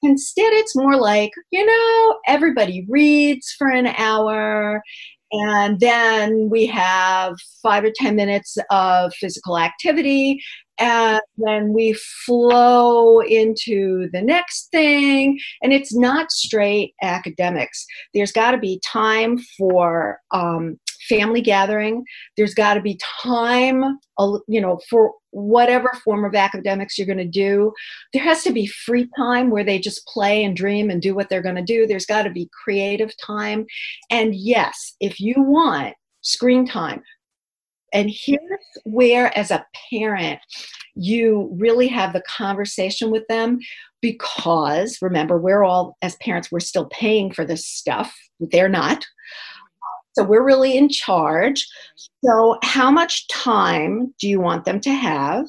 Instead, 0.03 0.53
it's 0.55 0.77
more 0.77 0.97
like, 0.97 1.31
you 1.51 1.65
know, 1.65 2.19
everybody 2.27 2.87
reads 2.89 3.55
for 3.59 3.69
an 3.69 3.87
hour 3.87 4.83
and 5.33 5.79
then 5.81 6.49
we 6.51 6.67
have 6.67 7.37
five 7.63 7.85
or 7.85 7.93
10 7.95 8.17
minutes 8.17 8.59
of 8.71 9.15
physical 9.15 9.59
activity. 9.59 10.41
And 10.79 11.21
then 11.37 11.73
we 11.75 11.93
flow 12.25 13.21
into 13.21 14.09
the 14.13 14.23
next 14.23 14.71
thing. 14.73 15.39
And 15.63 15.73
it's 15.73 15.95
not 15.95 16.33
straight 16.33 16.95
academics. 17.03 17.85
There's 18.15 18.33
got 18.33 18.53
to 18.53 18.59
be 18.59 18.81
time 18.85 19.39
for 19.59 20.19
um, 20.33 20.81
family 21.11 21.43
gathering. 21.43 22.05
There's 22.37 22.55
got 22.55 22.75
to 22.75 22.81
be 22.81 22.99
time, 23.23 23.99
you 24.49 24.61
know, 24.61 24.81
for 24.89 25.13
whatever 25.33 25.93
form 26.05 26.25
of 26.25 26.35
academics 26.35 26.97
you're 26.97 27.07
going 27.07 27.19
to 27.19 27.25
do. 27.25 27.73
There 28.13 28.23
has 28.23 28.43
to 28.45 28.53
be 28.53 28.67
free 28.67 29.09
time 29.17 29.51
where 29.51 29.65
they 29.65 29.79
just 29.79 30.07
play 30.07 30.43
and 30.45 30.57
dream 30.57 30.89
and 30.89 31.03
do 31.03 31.15
what 31.15 31.29
they're 31.29 31.43
going 31.43 31.57
to 31.57 31.63
do. 31.63 31.87
There's 31.87 32.07
got 32.07 32.23
to 32.23 32.31
be 32.31 32.49
creative 32.65 33.13
time. 33.19 33.67
And 34.09 34.35
yes, 34.35 34.95
if 35.01 35.21
you 35.21 35.35
want 35.39 35.95
screen 36.23 36.67
time, 36.67 37.03
and 37.93 38.09
here's 38.09 38.41
where, 38.85 39.37
as 39.37 39.51
a 39.51 39.67
parent, 39.91 40.39
you 40.95 41.51
really 41.59 41.89
have 41.89 42.13
the 42.13 42.23
conversation 42.23 43.11
with 43.11 43.27
them 43.29 43.59
because 44.01 44.99
remember, 45.03 45.39
we're 45.39 45.65
all, 45.65 45.97
as 46.01 46.17
parents, 46.17 46.53
we're 46.53 46.61
still 46.61 46.87
paying 46.87 47.33
for 47.33 47.45
this 47.45 47.67
stuff. 47.67 48.17
They're 48.39 48.69
not. 48.69 49.05
So 50.21 50.27
we're 50.27 50.45
really 50.45 50.77
in 50.77 50.91
charge. 50.91 51.63
Mm-hmm. 51.63 52.29
So, 52.29 52.59
how 52.63 52.91
much 52.91 53.27
time 53.29 54.15
do 54.21 54.29
you 54.29 54.39
want 54.39 54.67
them 54.67 54.79
to 54.81 54.91
have? 54.91 55.47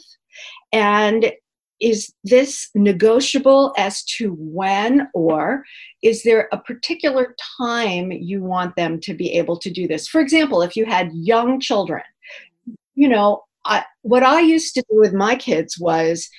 And 0.71 1.33
is 1.81 2.13
this 2.23 2.69
negotiable 2.73 3.73
as 3.77 4.05
to 4.05 4.33
when, 4.39 5.09
or 5.13 5.65
is 6.01 6.23
there 6.23 6.47
a 6.53 6.57
particular 6.57 7.35
time 7.57 8.13
you 8.13 8.41
want 8.41 8.77
them 8.77 9.01
to 9.01 9.13
be 9.13 9.33
able 9.33 9.57
to 9.57 9.69
do 9.69 9.89
this? 9.89 10.07
For 10.07 10.21
example, 10.21 10.61
if 10.61 10.77
you 10.77 10.85
had 10.85 11.11
young 11.11 11.59
children, 11.59 12.03
you 12.95 13.09
know, 13.09 13.43
I, 13.65 13.83
what 14.03 14.23
I 14.23 14.39
used 14.39 14.73
to 14.75 14.83
do 14.89 15.01
with 15.01 15.13
my 15.13 15.35
kids 15.35 15.77
was 15.77 16.29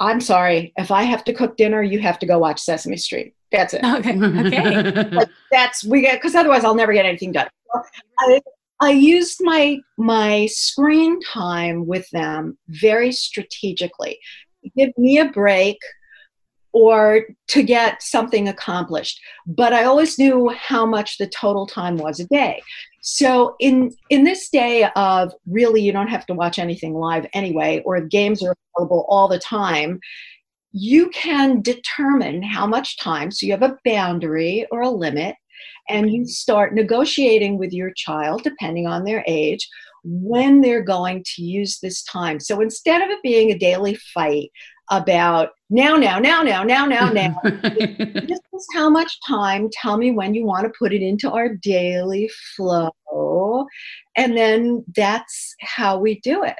I'm 0.00 0.20
sorry, 0.20 0.72
if 0.76 0.90
I 0.90 1.04
have 1.04 1.22
to 1.24 1.32
cook 1.32 1.56
dinner, 1.56 1.80
you 1.80 2.00
have 2.00 2.18
to 2.18 2.26
go 2.26 2.40
watch 2.40 2.60
Sesame 2.60 2.96
Street. 2.96 3.35
That's 3.52 3.74
it. 3.74 3.84
Okay. 3.84 4.18
Okay. 4.18 5.10
like 5.12 5.28
that's 5.50 5.84
we 5.84 6.00
get 6.00 6.20
because 6.20 6.34
otherwise 6.34 6.64
I'll 6.64 6.74
never 6.74 6.92
get 6.92 7.06
anything 7.06 7.32
done. 7.32 7.48
I, 8.18 8.40
I 8.80 8.90
used 8.90 9.38
my 9.40 9.78
my 9.96 10.46
screen 10.46 11.20
time 11.20 11.86
with 11.86 12.08
them 12.10 12.58
very 12.68 13.12
strategically. 13.12 14.18
Give 14.76 14.90
me 14.98 15.18
a 15.18 15.26
break 15.26 15.78
or 16.72 17.22
to 17.48 17.62
get 17.62 18.02
something 18.02 18.48
accomplished. 18.48 19.18
But 19.46 19.72
I 19.72 19.84
always 19.84 20.18
knew 20.18 20.50
how 20.50 20.84
much 20.84 21.16
the 21.16 21.26
total 21.26 21.66
time 21.66 21.96
was 21.96 22.20
a 22.20 22.26
day. 22.26 22.60
So 23.00 23.54
in 23.60 23.92
in 24.10 24.24
this 24.24 24.50
day 24.50 24.90
of 24.94 25.32
really 25.46 25.80
you 25.80 25.90
don't 25.92 26.08
have 26.08 26.26
to 26.26 26.34
watch 26.34 26.58
anything 26.58 26.92
live 26.92 27.24
anyway, 27.32 27.82
or 27.86 28.00
games 28.00 28.42
are 28.42 28.54
available 28.76 29.06
all 29.08 29.26
the 29.26 29.38
time, 29.38 30.00
you 30.78 31.08
can 31.08 31.62
determine 31.62 32.42
how 32.42 32.66
much 32.66 32.98
time. 32.98 33.30
So 33.30 33.46
you 33.46 33.52
have 33.52 33.62
a 33.62 33.78
boundary 33.82 34.66
or 34.70 34.82
a 34.82 34.90
limit, 34.90 35.34
and 35.88 36.12
you 36.12 36.26
start 36.26 36.74
negotiating 36.74 37.56
with 37.56 37.72
your 37.72 37.92
child, 37.96 38.42
depending 38.42 38.86
on 38.86 39.02
their 39.02 39.24
age, 39.26 39.66
when 40.04 40.60
they're 40.60 40.84
going 40.84 41.24
to 41.34 41.42
use 41.42 41.78
this 41.80 42.02
time. 42.04 42.40
So 42.40 42.60
instead 42.60 43.00
of 43.00 43.08
it 43.08 43.22
being 43.22 43.50
a 43.50 43.58
daily 43.58 43.94
fight 44.12 44.50
about 44.90 45.48
now, 45.70 45.96
now, 45.96 46.18
now, 46.18 46.42
now, 46.42 46.62
now, 46.62 46.84
now, 46.84 47.10
now, 47.10 47.40
this 47.44 48.40
is 48.54 48.66
how 48.74 48.90
much 48.90 49.18
time. 49.26 49.70
Tell 49.72 49.96
me 49.96 50.10
when 50.10 50.34
you 50.34 50.44
want 50.44 50.66
to 50.66 50.78
put 50.78 50.92
it 50.92 51.00
into 51.00 51.30
our 51.30 51.54
daily 51.56 52.30
flow. 52.54 53.66
And 54.14 54.36
then 54.36 54.84
that's 54.94 55.54
how 55.60 55.98
we 55.98 56.20
do 56.20 56.44
it. 56.44 56.56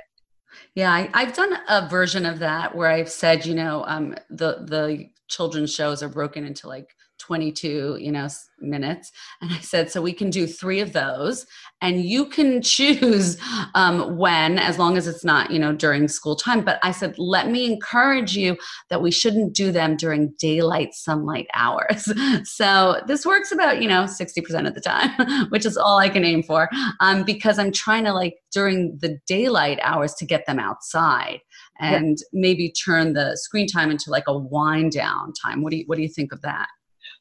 Yeah, 0.76 0.92
I, 0.92 1.24
have 1.24 1.34
done 1.34 1.58
a 1.68 1.88
version 1.88 2.26
of 2.26 2.38
that 2.40 2.74
where 2.74 2.90
I've 2.90 3.08
said, 3.08 3.46
you 3.46 3.54
know, 3.54 3.82
um, 3.88 4.14
the 4.28 4.58
the 4.60 5.08
children's 5.26 5.74
shows 5.74 6.02
are 6.02 6.08
broken 6.10 6.44
into 6.44 6.68
like 6.68 6.94
22 7.18 7.98
you 8.00 8.12
know 8.12 8.28
minutes. 8.58 9.12
And 9.42 9.52
i 9.52 9.58
said 9.58 9.90
so 9.90 10.00
we 10.00 10.12
can 10.12 10.30
do 10.30 10.46
three 10.46 10.80
of 10.80 10.92
those 10.92 11.46
and 11.82 12.02
you 12.02 12.26
can 12.26 12.62
choose 12.76 13.38
um, 13.74 14.16
when 14.16 14.58
as 14.58 14.78
long 14.78 14.96
as 14.96 15.06
it's 15.06 15.24
not 15.24 15.50
you 15.50 15.58
know 15.58 15.74
during 15.74 16.08
school 16.08 16.36
time. 16.36 16.64
But 16.64 16.78
i 16.82 16.90
said 16.90 17.18
let 17.18 17.50
me 17.50 17.66
encourage 17.66 18.36
you 18.36 18.56
that 18.90 19.02
we 19.02 19.10
shouldn't 19.10 19.54
do 19.54 19.70
them 19.72 19.96
during 19.96 20.32
daylight 20.38 20.94
sunlight 20.94 21.46
hours. 21.54 22.12
So 22.44 23.00
this 23.06 23.26
works 23.26 23.52
about 23.52 23.82
you 23.82 23.88
know 23.88 24.04
60% 24.04 24.66
of 24.66 24.74
the 24.74 24.80
time 24.80 25.10
which 25.50 25.66
is 25.66 25.76
all 25.76 25.98
i 25.98 26.08
can 26.08 26.24
aim 26.24 26.42
for 26.42 26.68
um, 27.00 27.24
because 27.24 27.58
i'm 27.58 27.72
trying 27.72 28.04
to 28.04 28.12
like 28.12 28.34
during 28.52 28.98
the 29.00 29.18
daylight 29.26 29.78
hours 29.82 30.14
to 30.14 30.24
get 30.24 30.46
them 30.46 30.58
outside 30.58 31.40
and 31.78 32.18
maybe 32.32 32.72
turn 32.72 33.12
the 33.12 33.36
screen 33.36 33.66
time 33.66 33.90
into 33.90 34.10
like 34.10 34.24
a 34.26 34.38
wind 34.38 34.92
down 34.92 35.32
time. 35.32 35.62
What 35.62 35.70
do 35.70 35.78
you 35.78 35.84
what 35.86 35.96
do 35.96 36.02
you 36.02 36.08
think 36.08 36.32
of 36.32 36.40
that 36.42 36.68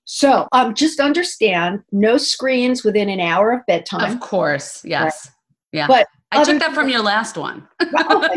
so 0.05 0.47
um, 0.51 0.73
just 0.73 0.99
understand 0.99 1.83
no 1.91 2.17
screens 2.17 2.83
within 2.83 3.09
an 3.09 3.19
hour 3.19 3.51
of 3.51 3.65
bedtime. 3.65 4.11
Of 4.11 4.19
course, 4.19 4.83
yes. 4.85 5.27
Right. 5.27 5.31
Yeah. 5.71 5.87
But 5.87 6.07
I 6.31 6.43
took 6.43 6.59
that 6.59 6.73
from 6.73 6.89
your 6.89 7.01
last 7.01 7.37
one. 7.37 7.67
other 7.81 8.29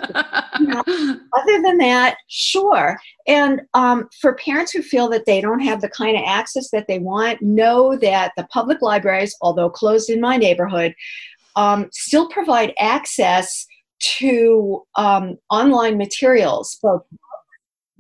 than 1.62 1.78
that, 1.78 2.16
sure. 2.28 2.98
And 3.26 3.62
um, 3.74 4.08
for 4.20 4.34
parents 4.34 4.72
who 4.72 4.82
feel 4.82 5.08
that 5.10 5.26
they 5.26 5.40
don't 5.40 5.60
have 5.60 5.80
the 5.80 5.88
kind 5.88 6.16
of 6.16 6.22
access 6.26 6.70
that 6.70 6.86
they 6.88 6.98
want, 6.98 7.42
know 7.42 7.96
that 7.96 8.32
the 8.36 8.44
public 8.44 8.82
libraries, 8.82 9.34
although 9.40 9.70
closed 9.70 10.10
in 10.10 10.20
my 10.20 10.36
neighborhood, 10.36 10.94
um, 11.56 11.88
still 11.92 12.28
provide 12.28 12.72
access 12.78 13.66
to 14.00 14.84
um, 14.94 15.36
online 15.50 15.98
materials, 15.98 16.78
both 16.82 17.02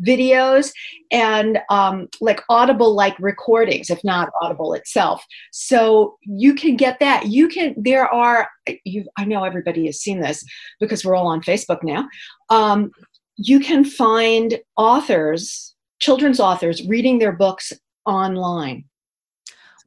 videos 0.06 0.70
and 1.10 1.58
um, 1.70 2.08
like 2.20 2.42
audible 2.48 2.94
like 2.94 3.18
recordings 3.18 3.90
if 3.90 4.02
not 4.04 4.30
audible 4.42 4.74
itself. 4.74 5.24
So 5.52 6.16
you 6.22 6.54
can 6.54 6.76
get 6.76 7.00
that. 7.00 7.26
You 7.26 7.48
can 7.48 7.74
there 7.76 8.06
are 8.06 8.48
you 8.84 9.04
i 9.16 9.24
know 9.24 9.44
everybody 9.44 9.86
has 9.86 9.98
seen 10.00 10.20
this 10.20 10.44
because 10.78 11.04
we're 11.04 11.14
all 11.14 11.28
on 11.28 11.40
facebook 11.42 11.82
now. 11.82 12.08
Um, 12.50 12.90
you 13.36 13.60
can 13.60 13.84
find 13.84 14.58
authors 14.76 15.74
children's 16.00 16.40
authors 16.40 16.86
reading 16.86 17.18
their 17.18 17.32
books 17.32 17.72
online 18.06 18.84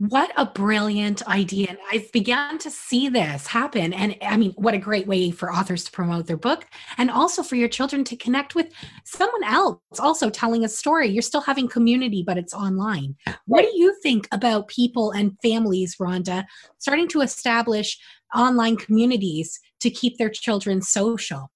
what 0.10 0.31
a 0.36 0.48
brilliant 0.48 1.22
idea. 1.27 1.67
And 1.70 1.77
I've 1.91 2.12
begun 2.12 2.58
to 2.60 2.72
see 2.72 3.08
this 3.08 3.46
happen. 3.46 3.93
And 3.93 4.17
I 4.24 4.36
mean, 4.36 4.51
what 4.55 4.74
a 4.74 4.79
great 4.79 5.05
way 5.05 5.29
for 5.29 5.53
authors 5.53 5.84
to 5.84 5.91
promote 5.91 6.25
their 6.25 6.38
book 6.38 6.65
and 6.98 7.12
also 7.12 7.43
for 7.43 7.55
your 7.55 7.67
children 7.67 8.03
to 8.05 8.15
connect 8.15 8.55
with 8.55 8.74
someone 9.03 9.43
else 9.43 9.79
also 10.00 10.31
telling 10.31 10.65
a 10.65 10.70
story. 10.70 11.08
You're 11.08 11.22
still 11.22 11.41
having 11.41 11.67
community, 11.67 12.24
but 12.25 12.39
it's 12.39 12.51
online. 12.53 13.15
What 13.46 13.62
do 13.62 13.72
you 13.75 13.96
think 14.01 14.27
about 14.31 14.70
people 14.70 15.12
and 15.12 15.38
families, 15.43 15.98
Rhonda, 15.98 16.46
starting 16.79 17.08
to 17.10 17.22
establish 17.22 18.00
online 18.36 18.77
communities 18.77 19.60
to 19.81 19.91
keep 19.91 20.17
their 20.17 20.29
children 20.29 20.81
social? 20.81 21.51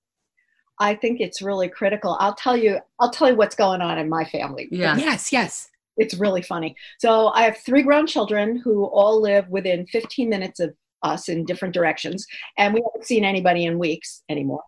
I 0.77 0.93
think 0.93 1.19
it's 1.19 1.41
really 1.41 1.69
critical. 1.69 2.15
I'll 2.19 2.35
tell 2.35 2.55
you, 2.55 2.77
I'll 2.99 3.09
tell 3.09 3.27
you 3.27 3.35
what's 3.35 3.55
going 3.55 3.81
on 3.81 3.97
in 3.97 4.07
my 4.07 4.23
family. 4.25 4.67
Yeah. 4.69 4.97
Yes, 4.97 5.33
yes 5.33 5.71
it's 5.97 6.15
really 6.15 6.41
funny. 6.41 6.75
So 6.99 7.29
I 7.29 7.43
have 7.43 7.57
three 7.57 7.83
grown 7.83 8.07
children 8.07 8.57
who 8.57 8.85
all 8.85 9.21
live 9.21 9.47
within 9.49 9.85
15 9.87 10.29
minutes 10.29 10.59
of 10.59 10.73
us 11.03 11.29
in 11.29 11.45
different 11.45 11.73
directions, 11.73 12.25
and 12.57 12.73
we 12.73 12.81
haven't 12.81 13.05
seen 13.05 13.23
anybody 13.23 13.65
in 13.65 13.79
weeks 13.79 14.23
anymore. 14.29 14.63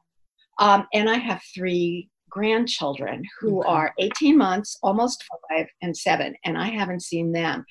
Um, 0.60 0.88
and 0.94 1.10
I 1.10 1.18
have 1.18 1.42
three 1.56 2.10
grandchildren 2.30 3.24
who 3.40 3.60
okay. 3.60 3.70
are 3.70 3.94
18 4.00 4.38
months, 4.38 4.78
almost 4.84 5.24
five, 5.50 5.68
and 5.82 5.96
seven, 5.96 6.36
and 6.46 6.58
I 6.58 6.68
haven't 6.68 7.02
seen 7.02 7.32
them. 7.32 7.66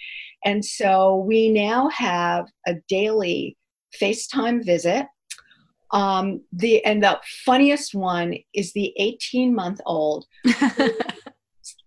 And 0.44 0.64
so 0.64 1.16
we 1.26 1.50
now 1.50 1.88
have 1.90 2.46
a 2.66 2.74
daily 2.88 3.56
FaceTime 4.00 4.64
visit. 4.64 5.06
Um, 5.92 6.42
the 6.52 6.84
and 6.84 7.02
the 7.02 7.20
funniest 7.44 7.94
one 7.94 8.34
is 8.54 8.72
the 8.72 8.92
18 8.98 9.54
month 9.54 9.80
old 9.86 10.26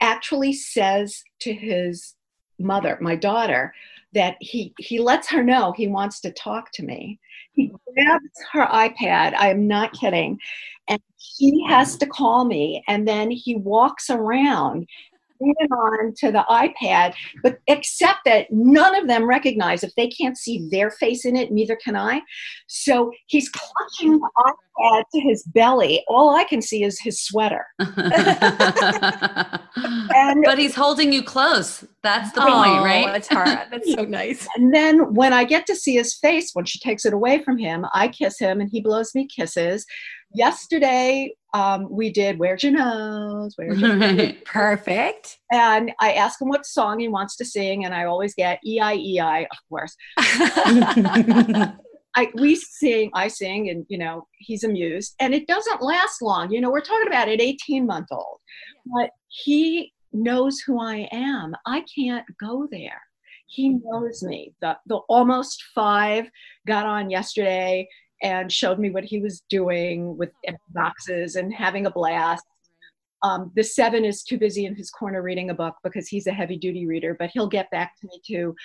actually 0.01 0.53
says 0.53 1.23
to 1.41 1.53
his 1.53 2.15
mother, 2.57 2.97
my 3.01 3.15
daughter, 3.15 3.73
that 4.13 4.35
he 4.39 4.73
he 4.79 4.99
lets 4.99 5.29
her 5.29 5.43
know 5.43 5.71
he 5.71 5.87
wants 5.87 6.19
to 6.21 6.31
talk 6.31 6.71
to 6.73 6.83
me. 6.83 7.19
He 7.53 7.71
grabs 7.93 8.43
her 8.51 8.65
iPad. 8.65 9.33
I 9.35 9.49
am 9.49 9.67
not 9.67 9.93
kidding. 9.93 10.39
And 10.87 10.99
he 11.17 11.65
has 11.67 11.97
to 11.97 12.07
call 12.07 12.45
me 12.45 12.83
and 12.87 13.07
then 13.07 13.29
he 13.29 13.55
walks 13.55 14.09
around 14.09 14.87
it 15.39 15.71
on 15.71 16.13
to 16.17 16.31
the 16.31 16.45
iPad, 16.49 17.13
but 17.43 17.59
except 17.67 18.19
that 18.25 18.47
none 18.51 18.95
of 18.95 19.07
them 19.07 19.27
recognize 19.27 19.83
if 19.83 19.93
they 19.95 20.07
can't 20.07 20.37
see 20.37 20.67
their 20.69 20.91
face 20.91 21.25
in 21.25 21.35
it, 21.35 21.51
neither 21.51 21.75
can 21.75 21.95
I. 21.95 22.21
So 22.67 23.11
he's 23.27 23.49
clutching 23.49 24.19
the 24.19 24.29
iPad 24.37 25.03
to 25.13 25.19
his 25.21 25.43
belly. 25.43 26.03
All 26.07 26.35
I 26.35 26.43
can 26.43 26.61
see 26.61 26.83
is 26.83 26.99
his 26.99 27.21
sweater. 27.21 27.65
and, 27.79 27.97
but 30.45 30.57
he's 30.57 30.75
holding 30.75 31.13
you 31.13 31.23
close. 31.23 31.83
That's 32.01 32.31
the 32.31 32.41
oh, 32.41 32.45
point, 32.45 32.83
right? 32.83 33.05
That's 33.07 33.27
hard. 33.27 33.47
That's 33.71 33.93
so 33.93 34.03
nice. 34.03 34.47
And 34.55 34.73
then 34.73 35.13
when 35.13 35.33
I 35.33 35.43
get 35.43 35.65
to 35.67 35.75
see 35.75 35.95
his 35.95 36.15
face, 36.15 36.51
when 36.53 36.65
she 36.65 36.79
takes 36.79 37.05
it 37.05 37.13
away 37.13 37.43
from 37.43 37.57
him, 37.57 37.85
I 37.93 38.07
kiss 38.07 38.39
him 38.39 38.61
and 38.61 38.69
he 38.71 38.81
blows 38.81 39.13
me 39.15 39.27
kisses 39.27 39.85
yesterday 40.33 41.33
um, 41.53 41.87
we 41.89 42.11
did 42.11 42.37
Where's 42.37 42.63
Your 42.63 42.73
Nose? 42.73 43.53
Where's 43.55 43.79
Your 43.79 43.95
Nose? 43.95 44.33
Perfect. 44.45 45.39
And 45.51 45.91
I 45.99 46.13
ask 46.13 46.39
him 46.41 46.49
what 46.49 46.65
song 46.65 46.99
he 46.99 47.07
wants 47.07 47.35
to 47.37 47.45
sing, 47.45 47.85
and 47.85 47.93
I 47.93 48.05
always 48.05 48.35
get 48.35 48.59
E-I-E-I, 48.65 49.41
of 49.41 49.57
course. 49.67 49.95
I, 52.15 52.29
we 52.35 52.55
sing, 52.55 53.11
I 53.13 53.27
sing, 53.27 53.69
and 53.69 53.85
you 53.87 53.97
know, 53.97 54.27
he's 54.37 54.63
amused. 54.63 55.15
And 55.19 55.33
it 55.33 55.47
doesn't 55.47 55.81
last 55.81 56.21
long. 56.21 56.51
You 56.51 56.61
know, 56.61 56.71
we're 56.71 56.81
talking 56.81 57.07
about 57.07 57.29
an 57.29 57.41
18 57.41 57.85
month 57.85 58.07
old, 58.11 58.39
but 58.85 59.11
he 59.27 59.93
knows 60.13 60.59
who 60.59 60.79
I 60.79 61.07
am. 61.11 61.55
I 61.65 61.83
can't 61.95 62.25
go 62.39 62.67
there. 62.71 63.01
He 63.47 63.69
knows 63.83 64.21
me. 64.21 64.53
The, 64.61 64.77
the 64.85 64.97
almost 65.07 65.63
five 65.73 66.29
got 66.67 66.85
on 66.85 67.09
yesterday 67.09 67.87
and 68.21 68.51
showed 68.51 68.79
me 68.79 68.89
what 68.89 69.03
he 69.03 69.19
was 69.19 69.43
doing 69.49 70.17
with 70.17 70.31
boxes 70.69 71.35
and 71.35 71.53
having 71.53 71.85
a 71.85 71.91
blast. 71.91 72.43
Um, 73.23 73.51
the 73.55 73.63
seven 73.63 74.05
is 74.05 74.23
too 74.23 74.37
busy 74.37 74.65
in 74.65 74.75
his 74.75 74.89
corner 74.89 75.21
reading 75.21 75.49
a 75.49 75.53
book 75.53 75.75
because 75.83 76.07
he's 76.07 76.27
a 76.27 76.31
heavy 76.31 76.57
duty 76.57 76.87
reader, 76.87 77.15
but 77.19 77.31
he'll 77.33 77.49
get 77.49 77.69
back 77.71 77.93
to 77.99 78.07
me 78.07 78.21
too. 78.25 78.55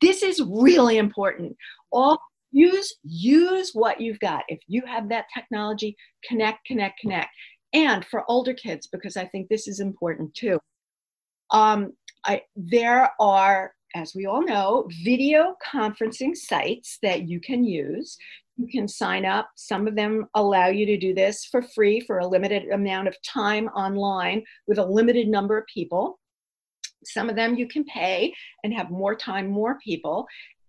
This 0.00 0.22
is 0.22 0.42
really 0.46 0.98
important. 0.98 1.56
All 1.90 2.18
use 2.52 2.94
use 3.02 3.70
what 3.74 4.00
you've 4.00 4.20
got. 4.20 4.44
If 4.48 4.60
you 4.66 4.82
have 4.86 5.08
that 5.08 5.26
technology, 5.34 5.96
connect, 6.26 6.64
connect, 6.66 7.00
connect. 7.00 7.30
And 7.74 8.04
for 8.04 8.24
older 8.28 8.54
kids, 8.54 8.86
because 8.86 9.16
I 9.16 9.26
think 9.26 9.48
this 9.48 9.66
is 9.66 9.80
important 9.80 10.34
too. 10.34 10.58
Um, 11.50 11.92
I, 12.24 12.42
there 12.56 13.10
are 13.20 13.72
as 13.94 14.14
we 14.14 14.26
all 14.26 14.42
know, 14.42 14.88
video 15.04 15.56
conferencing 15.64 16.36
sites 16.36 16.98
that 17.02 17.28
you 17.28 17.40
can 17.40 17.64
use 17.64 18.16
you 18.56 18.68
can 18.68 18.86
sign 18.86 19.24
up. 19.24 19.50
Some 19.56 19.86
of 19.86 19.96
them 19.96 20.26
allow 20.34 20.66
you 20.66 20.84
to 20.86 20.96
do 20.96 21.14
this 21.14 21.44
for 21.44 21.62
free 21.62 22.00
for 22.00 22.18
a 22.18 22.26
limited 22.26 22.68
amount 22.70 23.08
of 23.08 23.16
time 23.22 23.68
online 23.68 24.42
with 24.66 24.78
a 24.78 24.84
limited 24.84 25.28
number 25.28 25.58
of 25.58 25.66
people. 25.72 26.18
Some 27.04 27.28
of 27.28 27.36
them 27.36 27.56
you 27.56 27.66
can 27.66 27.84
pay 27.84 28.32
and 28.62 28.72
have 28.74 28.90
more 28.90 29.14
time, 29.14 29.50
more 29.50 29.78
people. 29.82 30.26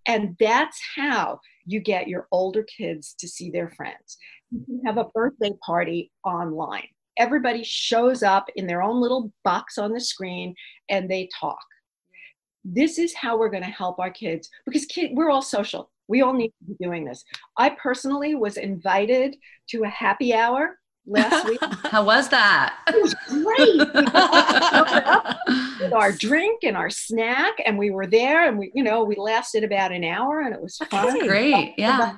And 0.07 0.35
that's 0.39 0.79
how 0.95 1.39
you 1.65 1.79
get 1.79 2.07
your 2.07 2.27
older 2.31 2.63
kids 2.63 3.15
to 3.19 3.27
see 3.27 3.49
their 3.49 3.69
friends. 3.71 4.17
You 4.51 4.63
can 4.65 4.81
have 4.85 4.97
a 4.97 5.09
birthday 5.13 5.51
party 5.65 6.11
online. 6.25 6.87
Everybody 7.17 7.63
shows 7.63 8.23
up 8.23 8.49
in 8.55 8.65
their 8.65 8.81
own 8.81 8.99
little 8.99 9.31
box 9.43 9.77
on 9.77 9.93
the 9.93 10.01
screen 10.01 10.55
and 10.89 11.09
they 11.09 11.29
talk. 11.39 11.59
This 12.65 12.97
is 12.97 13.13
how 13.13 13.37
we're 13.37 13.49
going 13.49 13.63
to 13.63 13.69
help 13.69 13.99
our 13.99 14.09
kids 14.09 14.49
because 14.65 14.85
kid, 14.85 15.11
we're 15.13 15.29
all 15.29 15.41
social 15.41 15.91
we 16.07 16.21
all 16.21 16.33
need 16.33 16.49
to 16.49 16.65
be 16.67 16.75
doing 16.83 17.05
this. 17.05 17.23
I 17.57 17.69
personally 17.69 18.35
was 18.35 18.57
invited 18.57 19.35
to 19.69 19.83
a 19.83 19.89
happy 19.89 20.33
hour 20.33 20.77
last 21.05 21.45
week. 21.49 21.59
How 21.63 22.03
was 22.03 22.29
that? 22.29 22.77
It 22.87 23.01
was 23.01 23.15
great. 23.27 23.77
with 25.81 25.93
our 25.93 26.11
drink 26.11 26.63
and 26.63 26.77
our 26.77 26.89
snack, 26.89 27.53
and 27.65 27.77
we 27.77 27.91
were 27.91 28.07
there, 28.07 28.47
and 28.47 28.57
we, 28.57 28.71
you 28.73 28.83
know, 28.83 29.03
we 29.03 29.15
lasted 29.15 29.63
about 29.63 29.91
an 29.91 30.03
hour, 30.03 30.41
and 30.41 30.53
it 30.53 30.61
was 30.61 30.77
fun. 30.77 31.07
That's 31.07 31.27
great. 31.27 31.73
Yeah. 31.77 32.17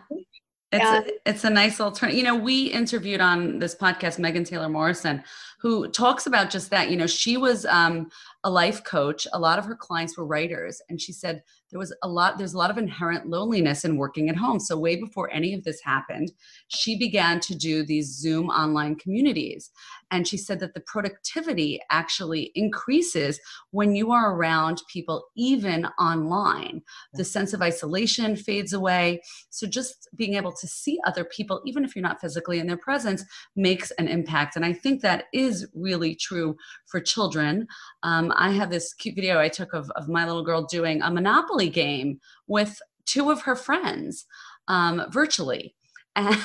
It's 0.71 0.83
a, 0.83 1.29
it's 1.29 1.43
a 1.45 1.49
nice 1.49 1.79
alternative. 1.79 2.17
You 2.17 2.23
know, 2.23 2.35
we 2.35 2.65
interviewed 2.65 3.21
on 3.21 3.59
this 3.59 3.75
podcast 3.75 4.19
Megan 4.19 4.43
Taylor 4.43 4.67
Morrison, 4.67 5.23
who 5.61 5.87
talks 5.87 6.27
about 6.27 6.49
just 6.49 6.69
that. 6.71 6.91
You 6.91 6.97
know, 6.97 7.07
she 7.07 7.37
was 7.37 7.65
um, 7.65 8.09
a 8.43 8.49
life 8.49 8.83
coach. 8.83 9.25
A 9.31 9.39
lot 9.39 9.57
of 9.57 9.65
her 9.65 9.75
clients 9.75 10.17
were 10.17 10.25
writers, 10.25 10.81
and 10.89 10.99
she 10.99 11.13
said 11.13 11.43
there 11.71 11.79
was 11.79 11.95
a 12.03 12.07
lot 12.07 12.37
there's 12.37 12.53
a 12.53 12.57
lot 12.57 12.71
of 12.71 12.77
inherent 12.77 13.27
loneliness 13.27 13.85
in 13.85 13.97
working 13.97 14.29
at 14.29 14.35
home 14.35 14.59
so 14.59 14.77
way 14.77 14.95
before 14.95 15.31
any 15.31 15.53
of 15.53 15.63
this 15.63 15.81
happened 15.81 16.31
she 16.67 16.97
began 16.97 17.39
to 17.39 17.55
do 17.55 17.83
these 17.83 18.07
zoom 18.17 18.49
online 18.49 18.95
communities 18.95 19.71
and 20.11 20.27
she 20.27 20.37
said 20.37 20.59
that 20.59 20.73
the 20.73 20.81
productivity 20.81 21.79
actually 21.91 22.51
increases 22.55 23.39
when 23.71 23.95
you 23.95 24.11
are 24.11 24.33
around 24.33 24.81
people, 24.91 25.25
even 25.35 25.85
online. 25.99 26.81
The 27.13 27.25
sense 27.25 27.53
of 27.53 27.61
isolation 27.61 28.35
fades 28.35 28.73
away. 28.73 29.21
So, 29.49 29.67
just 29.67 30.07
being 30.15 30.35
able 30.35 30.53
to 30.53 30.67
see 30.67 30.99
other 31.05 31.25
people, 31.25 31.61
even 31.65 31.83
if 31.83 31.95
you're 31.95 32.03
not 32.03 32.21
physically 32.21 32.59
in 32.59 32.67
their 32.67 32.77
presence, 32.77 33.23
makes 33.55 33.91
an 33.91 34.07
impact. 34.07 34.55
And 34.55 34.65
I 34.65 34.73
think 34.73 35.01
that 35.01 35.25
is 35.33 35.67
really 35.73 36.15
true 36.15 36.55
for 36.85 36.99
children. 36.99 37.67
Um, 38.03 38.31
I 38.35 38.51
have 38.51 38.69
this 38.69 38.93
cute 38.93 39.15
video 39.15 39.39
I 39.39 39.49
took 39.49 39.73
of, 39.73 39.89
of 39.95 40.07
my 40.07 40.25
little 40.25 40.43
girl 40.43 40.65
doing 40.65 41.01
a 41.01 41.11
Monopoly 41.11 41.54
game 41.63 42.19
with 42.47 42.79
two 43.05 43.31
of 43.31 43.41
her 43.43 43.55
friends 43.55 44.25
um, 44.67 45.03
virtually. 45.09 45.75
And 46.17 46.37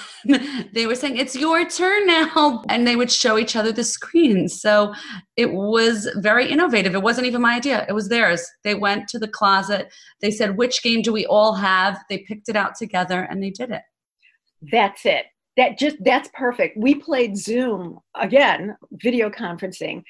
they 0.75 0.87
were 0.87 0.97
saying 0.97 1.17
it's 1.17 1.37
your 1.37 1.65
turn 1.65 2.05
now. 2.05 2.65
And 2.69 2.89
they 2.89 2.97
would 2.97 3.13
show 3.13 3.39
each 3.39 3.55
other 3.55 3.71
the 3.71 3.85
screens 3.85 4.61
so 4.61 4.93
it 5.37 5.53
was 5.53 6.09
very 6.17 6.51
innovative. 6.51 6.93
It 6.93 7.03
wasn't 7.03 7.29
even 7.29 7.41
my 7.41 7.55
idea. 7.55 7.87
It 7.89 7.93
was 7.93 8.09
theirs. 8.09 8.45
They 8.65 8.75
went 8.75 9.07
to 9.11 9.19
the 9.21 9.29
closet. 9.29 9.93
They 10.21 10.33
said 10.33 10.57
which 10.57 10.83
game 10.83 11.03
do 11.03 11.13
we 11.13 11.25
all 11.27 11.55
have? 11.55 12.01
They 12.09 12.19
picked 12.19 12.49
it 12.49 12.57
out 12.57 12.75
together 12.75 13.29
and 13.31 13.41
they 13.41 13.51
did 13.51 13.71
it. 13.71 13.83
That's 14.73 15.07
it. 15.07 15.27
That 15.57 15.79
just 15.79 15.99
that's 16.01 16.29
perfect. 16.35 16.77
We 16.77 16.97
played 16.97 17.37
zoom 17.37 18.01
again 18.17 18.77
video 18.93 19.31
conferencing 19.31 20.03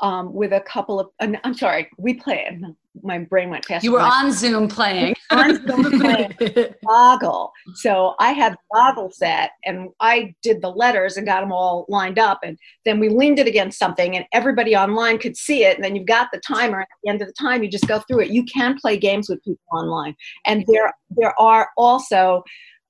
um, 0.00 0.32
with 0.32 0.52
a 0.52 0.60
couple 0.60 1.00
of 1.00 1.08
i'm 1.20 1.54
sorry 1.54 1.88
we 1.98 2.14
played 2.14 2.60
my 3.02 3.18
brain 3.18 3.50
went 3.50 3.64
fast. 3.64 3.84
You 3.84 3.92
were 3.92 4.00
on 4.00 4.32
Zoom 4.32 4.68
playing. 4.68 5.14
on 5.30 5.66
Zoom 5.66 6.00
playing 6.00 6.34
Boggle. 6.82 7.52
So 7.74 8.14
I 8.18 8.32
had 8.32 8.52
the 8.52 8.58
Boggle 8.72 9.10
set 9.10 9.50
and 9.64 9.90
I 10.00 10.34
did 10.42 10.62
the 10.62 10.70
letters 10.70 11.16
and 11.16 11.26
got 11.26 11.40
them 11.40 11.52
all 11.52 11.86
lined 11.88 12.18
up. 12.18 12.40
And 12.42 12.58
then 12.84 13.00
we 13.00 13.08
leaned 13.08 13.38
it 13.38 13.46
against 13.46 13.78
something 13.78 14.16
and 14.16 14.24
everybody 14.32 14.76
online 14.76 15.18
could 15.18 15.36
see 15.36 15.64
it. 15.64 15.76
And 15.76 15.84
then 15.84 15.96
you've 15.96 16.06
got 16.06 16.28
the 16.32 16.40
timer. 16.46 16.80
At 16.80 16.88
the 17.02 17.10
end 17.10 17.22
of 17.22 17.28
the 17.28 17.34
time, 17.34 17.62
you 17.62 17.70
just 17.70 17.88
go 17.88 18.00
through 18.00 18.20
it. 18.20 18.30
You 18.30 18.44
can 18.44 18.76
play 18.78 18.96
games 18.96 19.28
with 19.28 19.42
people 19.42 19.64
online. 19.72 20.14
And 20.46 20.64
there, 20.68 20.92
there 21.10 21.38
are 21.40 21.70
also 21.76 22.44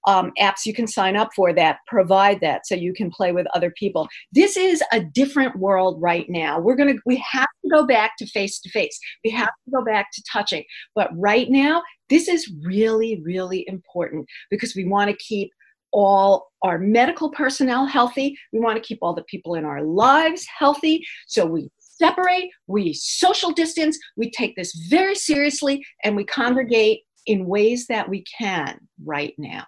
um, 0.07 0.33
apps 0.41 0.65
you 0.65 0.73
can 0.73 0.87
sign 0.87 1.17
up 1.17 1.31
for 1.35 1.53
that 1.53 1.79
provide 1.87 2.41
that 2.41 2.67
so 2.67 2.75
you 2.75 2.93
can 2.93 3.11
play 3.11 3.33
with 3.33 3.47
other 3.55 3.73
people. 3.73 4.09
This 4.33 4.57
is 4.57 4.83
a 4.93 5.01
different 5.01 5.59
world 5.59 6.01
right 6.01 6.27
now. 6.29 6.61
We're 6.61 6.77
to, 6.77 6.99
we 7.07 7.17
have 7.17 7.49
to 7.65 7.71
go 7.71 7.87
back 7.87 8.17
to 8.19 8.27
face 8.27 8.61
to 8.61 8.71
face. 8.71 8.99
We 9.25 9.31
have 9.31 9.49
to 9.49 9.71
go 9.75 9.85
back 9.85 10.13
to 10.13 10.23
touching. 10.31 10.65
But 10.95 11.11
right 11.15 11.51
now, 11.51 11.83
this 12.09 12.29
is 12.29 12.53
really, 12.65 13.21
really 13.25 13.65
important 13.67 14.27
because 14.51 14.75
we 14.77 14.87
want 14.87 15.11
to 15.11 15.17
keep 15.17 15.51
all 15.93 16.49
our 16.63 16.79
medical 16.79 17.31
personnel 17.31 17.87
healthy. 17.87 18.37
We 18.53 18.61
want 18.61 18.77
to 18.77 18.87
keep 18.87 18.99
all 19.03 19.15
the 19.15 19.25
people 19.25 19.55
in 19.55 19.65
our 19.65 19.83
lives 19.83 20.47
healthy. 20.59 21.05
So 21.27 21.47
we 21.47 21.69
separate, 21.79 22.51
we 22.67 22.93
social 22.93 23.51
distance, 23.51 23.99
we 24.17 24.31
take 24.31 24.55
this 24.57 24.75
very 24.89 25.15
seriously, 25.15 25.85
and 26.05 26.15
we 26.15 26.25
congregate 26.25 27.03
in 27.27 27.47
ways 27.47 27.87
that 27.89 28.09
we 28.09 28.25
can 28.39 28.79
right 29.05 29.35
now. 29.39 29.65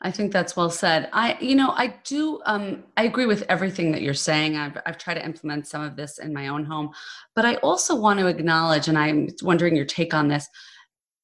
I 0.00 0.12
think 0.12 0.32
that's 0.32 0.56
well 0.56 0.70
said. 0.70 1.08
I, 1.12 1.36
you 1.40 1.56
know, 1.56 1.70
I 1.70 1.94
do. 2.04 2.40
Um, 2.46 2.84
I 2.96 3.04
agree 3.04 3.26
with 3.26 3.44
everything 3.48 3.90
that 3.92 4.02
you're 4.02 4.14
saying. 4.14 4.56
I've, 4.56 4.78
I've 4.86 4.98
tried 4.98 5.14
to 5.14 5.24
implement 5.24 5.66
some 5.66 5.82
of 5.82 5.96
this 5.96 6.18
in 6.18 6.32
my 6.32 6.48
own 6.48 6.64
home, 6.64 6.90
but 7.34 7.44
I 7.44 7.56
also 7.56 7.96
want 7.96 8.20
to 8.20 8.26
acknowledge, 8.26 8.86
and 8.86 8.96
I'm 8.96 9.28
wondering 9.42 9.74
your 9.74 9.84
take 9.84 10.14
on 10.14 10.28
this. 10.28 10.48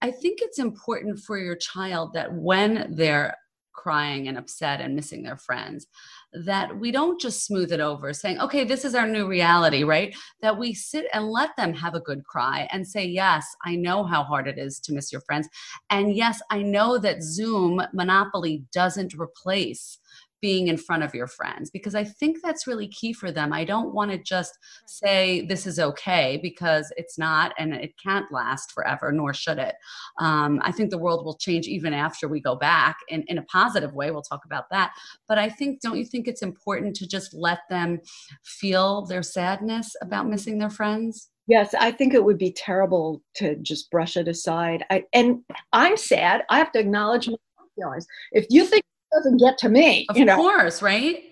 I 0.03 0.11
think 0.11 0.41
it's 0.43 0.59
important 0.59 1.21
for 1.21 1.39
your 1.39 1.57
child 1.57 2.15
that 2.15 2.33
when 2.33 2.95
they're 2.97 3.37
crying 3.73 4.29
and 4.29 4.39
upset 4.39 4.81
and 4.81 4.97
missing 4.97 5.23
their 5.23 5.37
friends 5.37 5.87
that 6.35 6.79
we 6.79 6.91
don't 6.91 7.21
just 7.21 7.45
smooth 7.45 7.73
it 7.73 7.81
over 7.81 8.13
saying 8.13 8.41
okay 8.41 8.65
this 8.65 8.85
is 8.85 8.95
our 8.95 9.07
new 9.07 9.27
reality 9.27 9.85
right? 9.85 10.15
That 10.43 10.59
we 10.59 10.75
sit 10.75 11.07
and 11.13 11.29
let 11.29 11.51
them 11.57 11.73
have 11.75 11.95
a 11.95 12.01
good 12.01 12.25
cry 12.25 12.69
and 12.73 12.87
say 12.87 13.05
yes 13.07 13.47
i 13.65 13.77
know 13.77 14.05
how 14.05 14.23
hard 14.25 14.49
it 14.49 14.59
is 14.59 14.81
to 14.81 14.93
miss 14.93 15.13
your 15.13 15.21
friends. 15.23 15.49
And 15.91 16.15
yes 16.15 16.41
i 16.51 16.63
know 16.63 16.99
that 16.99 17.23
zoom 17.23 17.81
monopoly 17.93 18.65
doesn't 18.73 19.15
replace 19.15 19.99
being 20.45 20.69
in 20.69 20.77
front 20.77 21.03
of 21.03 21.15
your 21.15 21.27
friends 21.27 21.71
because 21.71 21.95
I 21.95 22.05
think 22.05 22.37
that's 22.43 22.67
really 22.67 22.89
key 22.89 23.15
for 23.15 23.33
them. 23.33 23.51
I 23.51 23.65
don't 23.65 23.95
want 23.95 24.11
to 24.11 24.19
just 24.19 24.59
say 24.85 25.47
this 25.47 25.67
is 25.67 25.79
okay 25.79 26.39
because 26.43 26.93
it's 26.99 27.17
not 27.17 27.55
and 27.57 27.73
it 27.73 27.95
can't 27.97 28.31
last 28.31 28.71
forever, 28.73 29.11
nor 29.11 29.33
should 29.33 29.57
it. 29.57 29.75
Um, 30.19 30.61
I 30.63 30.71
think 30.71 30.91
the 30.91 30.99
world 30.99 31.25
will 31.25 31.39
change 31.39 31.67
even 31.67 31.95
after 31.95 32.29
we 32.29 32.43
go 32.43 32.57
back 32.57 32.99
in, 33.09 33.25
in 33.29 33.39
a 33.39 33.43
positive 33.45 33.95
way. 33.95 34.11
We'll 34.11 34.21
talk 34.21 34.45
about 34.45 34.69
that. 34.71 34.93
But 35.27 35.39
I 35.39 35.49
think, 35.49 35.81
don't 35.81 35.97
you 35.97 36.05
think 36.05 36.29
it's 36.29 36.43
important 36.43 36.95
to 36.97 37.09
just 37.09 37.33
let 37.33 37.61
them 37.71 38.01
feel 38.43 39.07
their 39.07 39.23
sadness 39.23 39.97
about 40.03 40.29
missing 40.29 40.59
their 40.59 40.69
friends? 40.69 41.31
Yes, 41.47 41.73
I 41.73 41.91
think 41.91 42.13
it 42.13 42.23
would 42.23 42.37
be 42.37 42.53
terrible 42.53 43.23
to 43.37 43.57
just 43.57 43.91
brush 43.91 44.19
it 44.19 44.29
aside. 44.29 44.85
I, 44.91 45.05
and 45.15 45.41
I'm 45.73 45.97
sad. 45.97 46.43
I 46.51 46.59
have 46.59 46.71
to 46.73 46.81
acknowledge 46.81 47.29
my 47.29 47.37
feelings. 47.77 48.07
If 48.33 48.45
you 48.51 48.67
think 48.67 48.85
doesn't 49.15 49.39
get 49.39 49.59
to 49.59 49.69
me, 49.69 50.07
of 50.09 50.17
you 50.17 50.25
know, 50.25 50.37
course, 50.37 50.83
right? 50.83 51.23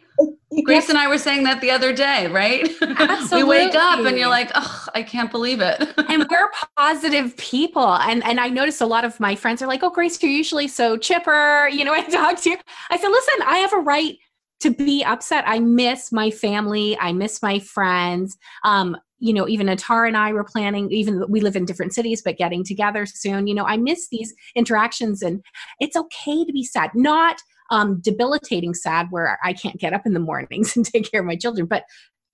Grace 0.64 0.90
and 0.90 0.99
I 0.99 1.09
were 1.09 1.18
saying 1.18 1.45
that 1.45 1.61
the 1.61 1.71
other 1.71 1.92
day, 1.95 2.27
right? 2.27 2.68
Absolutely. 2.83 3.37
we 3.42 3.45
wake 3.45 3.75
up 3.75 4.05
and 4.05 4.18
you're 4.18 4.29
like, 4.29 4.51
oh, 4.55 4.87
I 4.95 5.03
can't 5.03 5.31
believe 5.31 5.61
it. 5.61 5.81
and 6.09 6.27
we're 6.31 6.51
positive 6.77 7.37
people. 7.38 7.95
And 7.95 8.23
and 8.25 8.38
I 8.38 8.49
noticed 8.49 8.81
a 8.81 8.87
lot 8.87 9.05
of 9.05 9.18
my 9.18 9.35
friends 9.35 9.62
are 9.62 9.66
like, 9.66 9.83
oh, 9.83 9.90
Grace, 9.90 10.23
you're 10.23 10.31
usually 10.31 10.68
so 10.68 10.99
chipper. 10.99 11.68
You 11.68 11.85
know, 11.85 11.95
I 11.95 12.03
talk 12.03 12.40
to 12.42 12.51
you. 12.51 12.59
I 12.90 12.99
said, 12.99 13.09
listen, 13.09 13.35
I 13.47 13.59
have 13.59 13.73
a 13.73 13.79
right 13.79 14.16
to 14.61 14.71
be 14.71 15.03
upset. 15.03 15.45
I 15.47 15.59
miss 15.59 16.12
my 16.12 16.31
family. 16.31 16.97
I 16.99 17.12
miss 17.12 17.42
my 17.42 17.59
friends. 17.59 18.37
Um, 18.64 18.97
you 19.18 19.33
know, 19.33 19.49
even 19.49 19.68
Atara 19.68 20.09
and 20.09 20.16
I 20.16 20.33
were 20.33 20.45
planning, 20.45 20.90
even 20.90 21.25
we 21.29 21.40
live 21.40 21.57
in 21.57 21.64
different 21.64 21.95
cities, 21.95 22.23
but 22.23 22.37
getting 22.37 22.64
together 22.64 23.07
soon. 23.07 23.47
You 23.47 23.55
know, 23.55 23.64
I 23.64 23.77
miss 23.77 24.09
these 24.09 24.35
interactions 24.55 25.23
and 25.23 25.42
it's 25.81 25.97
okay 25.97 26.45
to 26.45 26.53
be 26.53 26.64
sad, 26.64 26.90
not 26.95 27.40
um, 27.72 28.00
debilitating 28.00 28.74
sad 28.74 29.08
where 29.11 29.38
I 29.42 29.54
can't 29.54 29.80
get 29.80 29.92
up 29.92 30.06
in 30.06 30.12
the 30.12 30.20
mornings 30.20 30.76
and 30.76 30.87
take 30.87 31.11
care 31.11 31.20
of 31.20 31.26
my 31.26 31.37
children, 31.37 31.66
but 31.66 31.85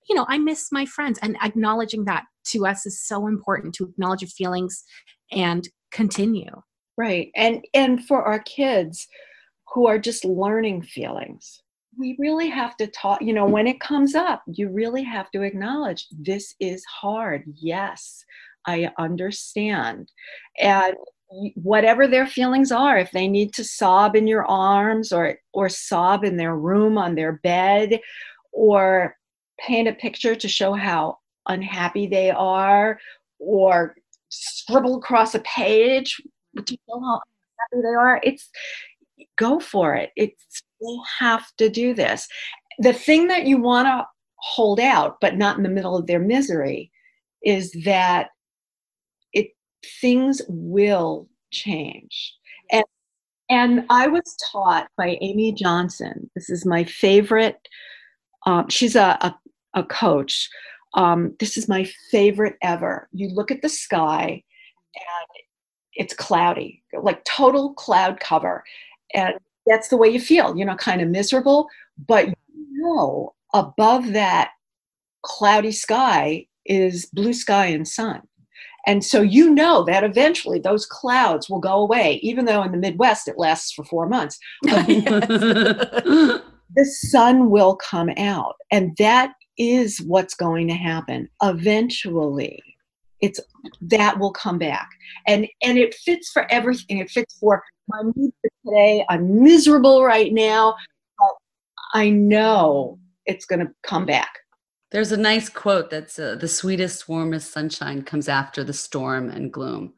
you 0.07 0.15
know, 0.15 0.25
I 0.27 0.39
miss 0.39 0.71
my 0.71 0.85
friends 0.85 1.19
and 1.21 1.37
acknowledging 1.43 2.05
that 2.05 2.25
to 2.47 2.65
us 2.65 2.85
is 2.85 2.99
so 2.99 3.27
important 3.27 3.75
to 3.75 3.85
acknowledge 3.85 4.21
your 4.21 4.29
feelings 4.29 4.83
and 5.31 5.67
continue. 5.91 6.49
Right. 6.97 7.29
And 7.35 7.63
and 7.73 8.05
for 8.05 8.23
our 8.23 8.39
kids 8.39 9.07
who 9.73 9.87
are 9.87 9.99
just 9.99 10.25
learning 10.25 10.81
feelings, 10.81 11.61
we 11.97 12.15
really 12.19 12.49
have 12.49 12.75
to 12.77 12.87
talk, 12.87 13.21
you 13.21 13.33
know, 13.33 13.45
when 13.45 13.67
it 13.67 13.79
comes 13.79 14.15
up, 14.15 14.41
you 14.47 14.69
really 14.69 15.03
have 15.03 15.29
to 15.31 15.43
acknowledge 15.43 16.07
this 16.11 16.55
is 16.59 16.83
hard. 16.85 17.43
Yes, 17.55 18.25
I 18.65 18.91
understand. 18.97 20.11
And 20.59 20.95
whatever 21.55 22.07
their 22.07 22.25
feelings 22.25 22.71
are, 22.71 22.97
if 22.97 23.11
they 23.11 23.27
need 23.27 23.53
to 23.53 23.63
sob 23.63 24.15
in 24.15 24.27
your 24.27 24.45
arms 24.45 25.11
or 25.11 25.37
or 25.53 25.69
sob 25.69 26.23
in 26.23 26.37
their 26.37 26.55
room 26.55 26.97
on 26.97 27.15
their 27.15 27.33
bed 27.33 27.99
or 28.51 29.15
paint 29.59 29.87
a 29.87 29.93
picture 29.93 30.35
to 30.35 30.47
show 30.47 30.73
how 30.73 31.17
unhappy 31.47 32.07
they 32.07 32.31
are 32.31 32.99
or 33.39 33.95
scribble 34.29 34.97
across 34.97 35.35
a 35.35 35.39
page 35.39 36.21
to 36.65 36.73
show 36.87 36.99
how 36.99 37.21
happy 37.59 37.81
they 37.81 37.95
are, 37.95 38.19
it's 38.23 38.49
go 39.37 39.59
for 39.59 39.95
it. 39.95 40.11
It's 40.15 40.63
they 40.81 40.97
have 41.19 41.45
to 41.57 41.69
do 41.69 41.93
this. 41.93 42.27
The 42.79 42.93
thing 42.93 43.27
that 43.27 43.45
you 43.45 43.57
want 43.57 43.87
to 43.87 44.07
hold 44.35 44.79
out, 44.79 45.17
but 45.19 45.37
not 45.37 45.57
in 45.57 45.63
the 45.63 45.69
middle 45.69 45.97
of 45.97 46.07
their 46.07 46.19
misery, 46.19 46.91
is 47.43 47.71
that 47.83 48.29
things 50.01 50.41
will 50.47 51.27
change. 51.51 52.35
And 52.71 52.83
and 53.49 53.85
I 53.89 54.07
was 54.07 54.37
taught 54.51 54.87
by 54.95 55.17
Amy 55.21 55.51
Johnson. 55.53 56.29
This 56.35 56.49
is 56.49 56.65
my 56.65 56.83
favorite. 56.83 57.67
Um, 58.45 58.69
she's 58.69 58.95
a, 58.95 59.17
a, 59.21 59.35
a 59.73 59.83
coach. 59.83 60.47
Um, 60.93 61.35
this 61.39 61.57
is 61.57 61.67
my 61.67 61.89
favorite 62.11 62.57
ever. 62.61 63.09
You 63.11 63.29
look 63.29 63.49
at 63.49 63.63
the 63.63 63.69
sky 63.69 64.43
and 64.95 65.43
it's 65.93 66.13
cloudy, 66.13 66.83
like 66.93 67.23
total 67.25 67.73
cloud 67.73 68.19
cover. 68.19 68.63
And 69.15 69.35
that's 69.65 69.89
the 69.89 69.97
way 69.97 70.09
you 70.09 70.19
feel, 70.19 70.55
you 70.55 70.63
know, 70.63 70.75
kind 70.75 71.01
of 71.01 71.09
miserable. 71.09 71.67
But 72.07 72.27
you 72.27 72.35
know, 72.83 73.33
above 73.53 74.13
that 74.13 74.51
cloudy 75.23 75.71
sky 75.71 76.45
is 76.65 77.07
blue 77.07 77.33
sky 77.33 77.65
and 77.65 77.87
sun. 77.87 78.21
And 78.89 79.05
so 79.05 79.21
you 79.21 79.53
know 79.53 79.83
that 79.83 80.03
eventually 80.03 80.57
those 80.57 80.87
clouds 80.87 81.47
will 81.47 81.59
go 81.59 81.75
away, 81.75 82.19
even 82.23 82.45
though 82.45 82.63
in 82.63 82.71
the 82.71 82.77
Midwest 82.79 83.27
it 83.27 83.37
lasts 83.37 83.71
for 83.71 83.85
four 83.85 84.09
months. 84.09 84.39
the 84.63 86.41
sun 86.85 87.51
will 87.51 87.75
come 87.75 88.09
out. 88.17 88.55
And 88.71 88.97
that 88.97 89.33
is 89.59 90.01
what's 90.01 90.33
going 90.33 90.67
to 90.69 90.73
happen 90.73 91.29
eventually 91.43 92.63
it's 93.21 93.41
that 93.81 94.17
will 94.17 94.31
come 94.31 94.57
back 94.57 94.89
and 95.27 95.45
and 95.61 95.77
it 95.77 95.93
fits 95.93 96.31
for 96.31 96.49
everything 96.49 96.99
it 96.99 97.09
fits 97.09 97.37
for 97.37 97.61
my 97.89 98.01
mood 98.03 98.31
for 98.39 98.49
today 98.65 99.05
i'm 99.09 99.43
miserable 99.43 100.05
right 100.05 100.31
now 100.31 100.73
but 101.17 101.33
i 101.93 102.09
know 102.09 102.97
it's 103.25 103.43
going 103.43 103.59
to 103.59 103.69
come 103.83 104.05
back 104.05 104.31
there's 104.91 105.11
a 105.11 105.17
nice 105.17 105.49
quote 105.49 105.89
that's 105.89 106.17
uh, 106.17 106.35
the 106.35 106.47
sweetest 106.47 107.07
warmest 107.07 107.51
sunshine 107.51 108.01
comes 108.01 108.27
after 108.27 108.63
the 108.63 108.73
storm 108.73 109.29
and 109.29 109.53
gloom. 109.53 109.93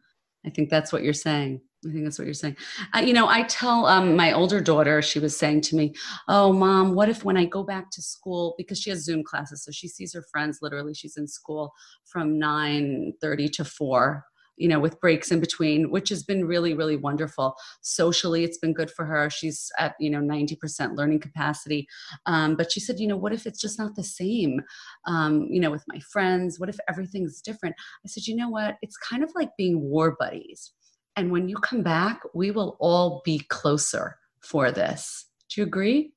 I 0.45 0.49
think 0.49 0.69
that's 0.69 0.91
what 0.91 1.04
you're 1.04 1.13
saying. 1.13 1.62
I 1.88 1.91
think 1.91 2.04
that's 2.04 2.19
what 2.19 2.25
you're 2.25 2.34
saying. 2.34 2.58
Uh, 2.93 2.99
you 2.99 3.13
know, 3.13 3.27
I 3.27 3.43
tell 3.43 3.88
um, 3.88 4.15
my 4.15 4.34
older 4.34 4.62
daughter, 4.62 5.01
she 5.01 5.19
was 5.19 5.36
saying 5.36 5.62
to 5.62 5.75
me, 5.75 5.95
Oh, 6.27 6.54
mom, 6.54 6.93
what 6.93 7.10
if 7.10 7.23
when 7.23 7.38
I 7.38 7.45
go 7.45 7.63
back 7.63 7.89
to 7.91 8.01
school, 8.01 8.54
because 8.58 8.80
she 8.80 8.91
has 8.91 9.04
Zoom 9.04 9.23
classes, 9.23 9.63
so 9.63 9.71
she 9.71 9.88
sees 9.88 10.13
her 10.13 10.23
friends 10.32 10.60
literally, 10.62 10.93
she's 10.93 11.17
in 11.17 11.27
school 11.27 11.73
from 12.06 12.38
9 12.38 13.13
30 13.19 13.49
to 13.49 13.65
4 13.65 14.25
you 14.58 14.68
know, 14.68 14.80
with 14.80 15.00
breaks 15.00 15.32
in 15.32 15.40
between, 15.40 15.90
which 15.90 16.10
has 16.10 16.24
been 16.24 16.46
really, 16.46 16.74
really 16.74 16.98
wonderful. 16.98 17.56
Socially, 17.82 18.44
it's 18.44 18.58
been 18.58 18.74
good 18.74 18.92
for 18.92 19.06
her. 19.06 19.30
She's 19.30 19.70
at, 19.80 19.96
you 20.00 20.10
know, 20.10 20.20
90% 20.20 20.96
learning 20.96 21.20
capacity. 21.20 21.88
Um, 22.26 22.56
but 22.56 22.72
she 22.72 22.80
said, 22.80 23.00
you 23.00 23.08
know, 23.08 23.18
what 23.18 23.34
if 23.34 23.48
it's 23.48 23.62
just 23.62 23.80
not 23.80 23.96
the 23.96 24.04
same, 24.04 24.62
um, 25.08 25.48
you 25.50 25.60
know, 25.60 25.72
with 25.72 25.84
my 25.88 26.00
friends? 26.12 26.60
What 26.60 26.70
if 26.70 26.78
everything's 26.88 27.42
different? 27.42 27.76
I 28.06 28.08
said, 28.08 28.28
you 28.28 28.36
know 28.36 28.50
what? 28.50 28.78
It's 28.82 28.98
kind 28.98 29.24
of 29.24 29.32
like 29.36 29.50
being 29.58 29.82
war 29.82 30.16
buddies 30.20 30.74
and 31.16 31.32
when 31.32 31.50
you 31.50 31.58
come 31.58 31.84
back, 31.84 32.22
we 32.34 32.52
will 32.52 32.78
all 32.80 33.22
be 33.26 33.40
closer 33.50 34.18
for 34.42 34.72
this. 34.72 35.26
Do 35.50 35.62
you 35.62 35.68
agree? 35.68 36.14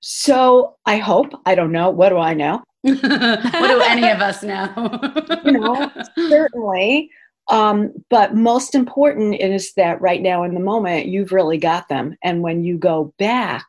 So 0.00 0.76
I 0.86 0.98
hope. 0.98 1.32
I 1.46 1.54
don't 1.54 1.72
know. 1.72 1.90
What 1.90 2.10
do 2.10 2.18
I 2.18 2.34
know? 2.34 2.62
what 2.82 3.02
do 3.02 3.80
any 3.82 4.08
of 4.08 4.20
us 4.20 4.42
know? 4.42 4.70
you 5.44 5.52
know, 5.52 5.90
certainly. 6.28 7.10
Um, 7.48 7.92
but 8.10 8.34
most 8.34 8.74
important 8.74 9.40
is 9.40 9.72
that 9.74 10.00
right 10.00 10.20
now 10.20 10.42
in 10.42 10.54
the 10.54 10.60
moment, 10.60 11.06
you've 11.06 11.32
really 11.32 11.58
got 11.58 11.88
them. 11.88 12.16
And 12.22 12.42
when 12.42 12.62
you 12.64 12.76
go 12.76 13.14
back, 13.18 13.66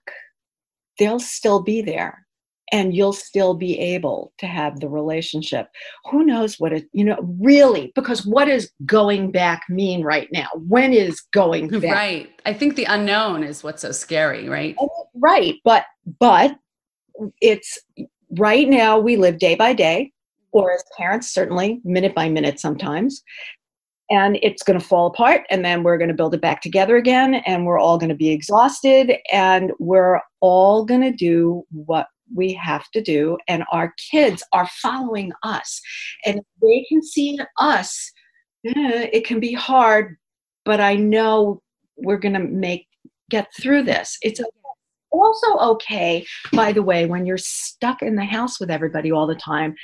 they'll 0.98 1.20
still 1.20 1.62
be 1.62 1.82
there 1.82 2.26
and 2.72 2.94
you'll 2.96 3.13
still 3.13 3.54
be 3.54 3.80
able 3.80 4.32
to 4.38 4.46
have 4.46 4.80
the 4.80 4.89
relationship. 4.89 5.70
Who 6.12 6.24
knows 6.24 6.60
what 6.60 6.74
it, 6.74 6.88
you 6.92 7.04
know, 7.04 7.18
really, 7.39 7.92
because 7.96 8.26
what 8.26 8.46
does 8.46 8.70
going 8.86 9.32
back 9.32 9.63
mean 9.70 10.04
right 10.04 10.28
now? 10.32 10.50
When 10.56 10.94
is 10.94 11.22
going 11.34 11.70
back? 11.70 11.84
Right. 11.84 12.30
I 12.46 12.54
think 12.54 12.76
the 12.76 12.86
unknown 12.86 13.44
is 13.44 13.63
what's 13.63 13.82
so 13.82 13.92
scary, 13.92 14.50
right? 14.50 14.76
Right. 15.15 15.56
But, 15.63 15.86
but 16.20 16.58
it's 17.42 17.80
right 18.38 18.68
now 18.68 19.00
we 19.00 19.15
live 19.15 19.39
day 19.39 19.56
by 19.56 19.74
day, 19.74 20.12
or 20.52 20.72
as 20.72 20.84
parents, 20.98 21.32
certainly 21.32 21.80
minute 21.84 22.13
by 22.13 22.30
minute 22.30 22.60
sometimes. 22.60 23.24
And 24.10 24.39
it's 24.41 24.63
going 24.63 24.80
to 24.80 24.86
fall 24.86 25.08
apart, 25.08 25.45
and 25.50 25.63
then 25.63 25.84
we're 25.84 25.98
going 25.98 26.10
to 26.10 26.15
build 26.15 26.34
it 26.34 26.41
back 26.41 26.62
together 26.62 26.98
again, 26.98 27.36
and 27.45 27.65
we're 27.65 27.80
all 27.80 27.98
going 27.98 28.10
to 28.10 28.15
be 28.15 28.30
exhausted, 28.30 29.13
and 29.32 29.72
we're 29.80 30.19
all 30.39 30.84
going 30.84 31.02
to 31.02 31.12
do 31.12 31.63
what 31.72 32.08
we 32.34 32.54
have 32.54 32.88
to 32.91 33.02
do 33.02 33.36
and 33.48 33.63
our 33.72 33.91
kids 34.12 34.43
are 34.54 34.69
following 34.84 35.32
us. 35.41 35.82
And 36.28 36.41
they 36.62 36.86
can 36.88 37.02
see 37.02 37.39
us 37.58 38.12
eh, 38.67 39.10
it 39.12 39.26
can 39.26 39.39
be 39.39 39.52
hard 39.52 40.15
but 40.63 40.80
i 40.80 40.93
know 40.93 41.60
we're 41.98 42.19
going 42.19 42.36
to 42.36 42.39
make 42.39 42.86
get 43.30 43.48
through 43.60 43.84
this. 43.84 44.17
It's 44.22 44.41
also 45.12 45.58
okay 45.58 46.26
by 46.54 46.72
the 46.72 46.84
way 46.84 47.06
when 47.06 47.26
you're 47.26 47.38
stuck 47.38 48.02
in 48.02 48.15
the 48.15 48.26
house 48.26 48.60
with 48.60 48.69
everybody 48.69 49.12
all 49.12 49.26
the 49.26 49.36
time 49.36 49.76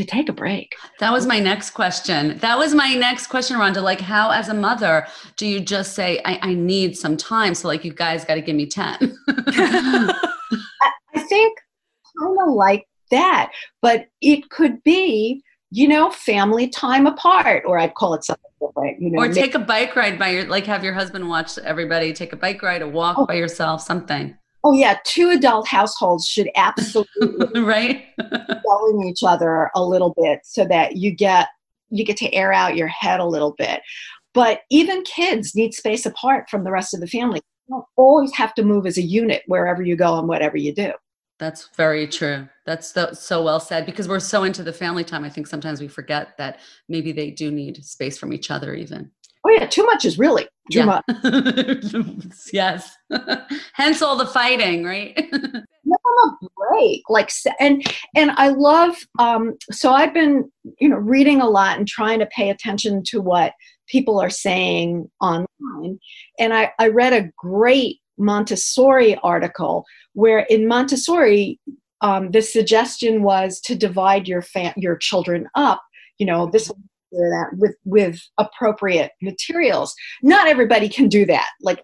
to 0.00 0.06
take 0.06 0.28
a 0.30 0.32
break. 0.32 0.74
That 0.98 1.12
was 1.12 1.26
my 1.26 1.38
next 1.38 1.70
question. 1.70 2.38
That 2.38 2.56
was 2.58 2.74
my 2.74 2.94
next 2.94 3.26
question, 3.26 3.58
Rhonda. 3.58 3.82
Like, 3.82 4.00
how, 4.00 4.30
as 4.30 4.48
a 4.48 4.54
mother, 4.54 5.06
do 5.36 5.46
you 5.46 5.60
just 5.60 5.94
say, 5.94 6.20
I, 6.24 6.38
I 6.42 6.54
need 6.54 6.96
some 6.96 7.18
time? 7.18 7.54
So, 7.54 7.68
like, 7.68 7.84
you 7.84 7.92
guys 7.92 8.24
got 8.24 8.36
to 8.36 8.40
give 8.40 8.56
me 8.56 8.66
10. 8.66 8.96
I, 9.28 10.30
I 11.14 11.20
think 11.20 11.58
kind 12.18 12.38
of 12.46 12.54
like 12.54 12.88
that. 13.10 13.52
But 13.82 14.06
it 14.22 14.48
could 14.48 14.82
be, 14.84 15.42
you 15.70 15.86
know, 15.86 16.10
family 16.10 16.68
time 16.68 17.06
apart, 17.06 17.64
or 17.66 17.78
I'd 17.78 17.94
call 17.94 18.14
it 18.14 18.24
something 18.24 18.50
different. 18.58 19.02
You 19.02 19.10
know, 19.10 19.22
or 19.22 19.32
take 19.32 19.54
a 19.54 19.58
bike 19.58 19.94
ride 19.96 20.18
by 20.18 20.30
your, 20.30 20.46
like 20.46 20.64
have 20.64 20.82
your 20.82 20.94
husband 20.94 21.28
watch 21.28 21.58
everybody 21.58 22.14
take 22.14 22.32
a 22.32 22.36
bike 22.36 22.62
ride, 22.62 22.80
a 22.80 22.88
walk 22.88 23.18
oh. 23.18 23.26
by 23.26 23.34
yourself, 23.34 23.82
something. 23.82 24.36
Oh 24.62 24.74
yeah, 24.74 24.98
two 25.04 25.30
adult 25.30 25.66
households 25.68 26.26
should 26.26 26.50
absolutely 26.54 27.60
right 27.62 28.04
yelling 28.18 29.08
each 29.08 29.22
other 29.22 29.70
a 29.74 29.82
little 29.82 30.14
bit 30.20 30.40
so 30.44 30.64
that 30.66 30.96
you 30.96 31.10
get 31.10 31.48
you 31.90 32.04
get 32.04 32.16
to 32.18 32.32
air 32.32 32.52
out 32.52 32.76
your 32.76 32.88
head 32.88 33.20
a 33.20 33.24
little 33.24 33.54
bit. 33.58 33.80
But 34.32 34.60
even 34.70 35.02
kids 35.02 35.54
need 35.56 35.74
space 35.74 36.06
apart 36.06 36.48
from 36.48 36.64
the 36.64 36.70
rest 36.70 36.94
of 36.94 37.00
the 37.00 37.06
family. 37.06 37.40
You 37.68 37.76
don't 37.76 37.86
always 37.96 38.32
have 38.34 38.54
to 38.54 38.62
move 38.62 38.86
as 38.86 38.96
a 38.96 39.02
unit 39.02 39.42
wherever 39.46 39.82
you 39.82 39.96
go 39.96 40.18
and 40.18 40.28
whatever 40.28 40.56
you 40.56 40.72
do. 40.72 40.92
That's 41.40 41.68
very 41.74 42.06
true. 42.06 42.48
That's 42.66 42.92
so, 42.92 43.12
so 43.12 43.42
well 43.42 43.60
said 43.60 43.86
because 43.86 44.08
we're 44.08 44.20
so 44.20 44.44
into 44.44 44.62
the 44.62 44.74
family 44.74 45.02
time. 45.02 45.24
I 45.24 45.30
think 45.30 45.46
sometimes 45.46 45.80
we 45.80 45.88
forget 45.88 46.36
that 46.36 46.60
maybe 46.88 47.12
they 47.12 47.30
do 47.30 47.50
need 47.50 47.82
space 47.84 48.18
from 48.18 48.32
each 48.32 48.50
other, 48.50 48.74
even. 48.74 49.10
Oh 49.44 49.50
yeah, 49.50 49.66
too 49.66 49.86
much 49.86 50.04
is 50.04 50.18
really 50.18 50.46
Yeah. 50.70 51.00
yes. 52.52 52.96
Hence 53.72 54.02
all 54.02 54.16
the 54.16 54.26
fighting, 54.26 54.84
right? 54.84 55.16
Them 55.32 55.98
a 56.24 56.46
break, 56.56 57.02
like, 57.08 57.30
and 57.58 57.84
and 58.14 58.30
I 58.32 58.48
love. 58.48 58.96
Um, 59.18 59.56
so 59.72 59.90
I've 59.90 60.14
been, 60.14 60.50
you 60.78 60.88
know, 60.88 60.96
reading 60.96 61.40
a 61.40 61.48
lot 61.48 61.78
and 61.78 61.88
trying 61.88 62.20
to 62.20 62.26
pay 62.26 62.50
attention 62.50 63.02
to 63.06 63.20
what 63.20 63.54
people 63.88 64.20
are 64.20 64.30
saying 64.30 65.10
online. 65.20 65.98
And 66.38 66.54
I, 66.54 66.70
I 66.78 66.88
read 66.88 67.12
a 67.12 67.30
great 67.36 67.98
Montessori 68.18 69.16
article 69.16 69.84
where 70.12 70.40
in 70.50 70.68
Montessori, 70.68 71.58
um, 72.02 72.30
the 72.30 72.42
suggestion 72.42 73.22
was 73.22 73.60
to 73.62 73.74
divide 73.74 74.28
your 74.28 74.42
fa- 74.42 74.74
your 74.76 74.96
children 74.96 75.48
up. 75.54 75.82
You 76.18 76.26
know, 76.26 76.50
this 76.50 76.70
that 77.12 77.50
with 77.58 77.76
with 77.84 78.20
appropriate 78.38 79.12
materials. 79.22 79.94
Not 80.22 80.48
everybody 80.48 80.88
can 80.88 81.08
do 81.08 81.26
that. 81.26 81.48
Like 81.60 81.82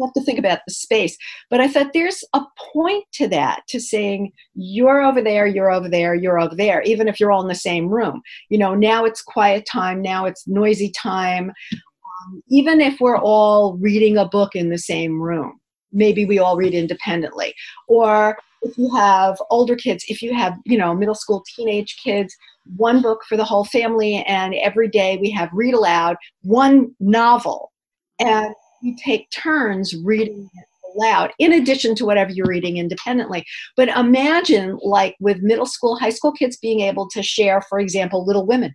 you 0.00 0.06
have 0.06 0.14
to 0.14 0.22
think 0.22 0.38
about 0.38 0.60
the 0.66 0.72
space. 0.72 1.16
But 1.50 1.60
I 1.60 1.68
thought 1.68 1.92
there's 1.92 2.24
a 2.34 2.42
point 2.72 3.04
to 3.14 3.28
that, 3.28 3.62
to 3.68 3.80
saying 3.80 4.32
you're 4.54 5.02
over 5.02 5.20
there, 5.20 5.46
you're 5.46 5.70
over 5.70 5.88
there, 5.88 6.14
you're 6.14 6.40
over 6.40 6.54
there, 6.54 6.82
even 6.82 7.08
if 7.08 7.20
you're 7.20 7.32
all 7.32 7.42
in 7.42 7.48
the 7.48 7.54
same 7.54 7.88
room. 7.88 8.22
You 8.48 8.58
know, 8.58 8.74
now 8.74 9.04
it's 9.04 9.22
quiet 9.22 9.66
time, 9.70 10.00
now 10.00 10.24
it's 10.24 10.48
noisy 10.48 10.90
time. 10.90 11.52
Um, 11.72 12.42
even 12.48 12.80
if 12.80 13.00
we're 13.00 13.18
all 13.18 13.76
reading 13.78 14.16
a 14.16 14.28
book 14.28 14.54
in 14.54 14.70
the 14.70 14.78
same 14.78 15.20
room, 15.20 15.60
maybe 15.92 16.24
we 16.24 16.38
all 16.38 16.56
read 16.56 16.74
independently. 16.74 17.54
Or 17.86 18.38
if 18.62 18.76
you 18.76 18.94
have 18.94 19.40
older 19.50 19.76
kids, 19.76 20.04
if 20.08 20.22
you 20.22 20.34
have, 20.34 20.54
you 20.64 20.76
know, 20.76 20.94
middle 20.94 21.14
school, 21.14 21.44
teenage 21.56 21.96
kids, 22.02 22.34
one 22.76 23.00
book 23.00 23.20
for 23.28 23.36
the 23.36 23.44
whole 23.44 23.64
family, 23.64 24.24
and 24.26 24.54
every 24.54 24.88
day 24.88 25.18
we 25.20 25.30
have 25.30 25.48
read 25.52 25.74
aloud 25.74 26.16
one 26.42 26.94
novel. 27.00 27.72
And 28.18 28.54
you 28.82 28.96
take 29.02 29.30
turns 29.30 29.94
reading 30.04 30.50
aloud 30.96 31.32
in 31.38 31.52
addition 31.52 31.94
to 31.94 32.04
whatever 32.04 32.30
you're 32.32 32.46
reading 32.46 32.76
independently 32.76 33.44
but 33.76 33.88
imagine 33.90 34.76
like 34.82 35.14
with 35.20 35.38
middle 35.40 35.66
school 35.66 35.96
high 35.96 36.10
school 36.10 36.32
kids 36.32 36.56
being 36.56 36.80
able 36.80 37.08
to 37.08 37.22
share 37.22 37.60
for 37.68 37.78
example 37.78 38.26
little 38.26 38.44
women 38.44 38.74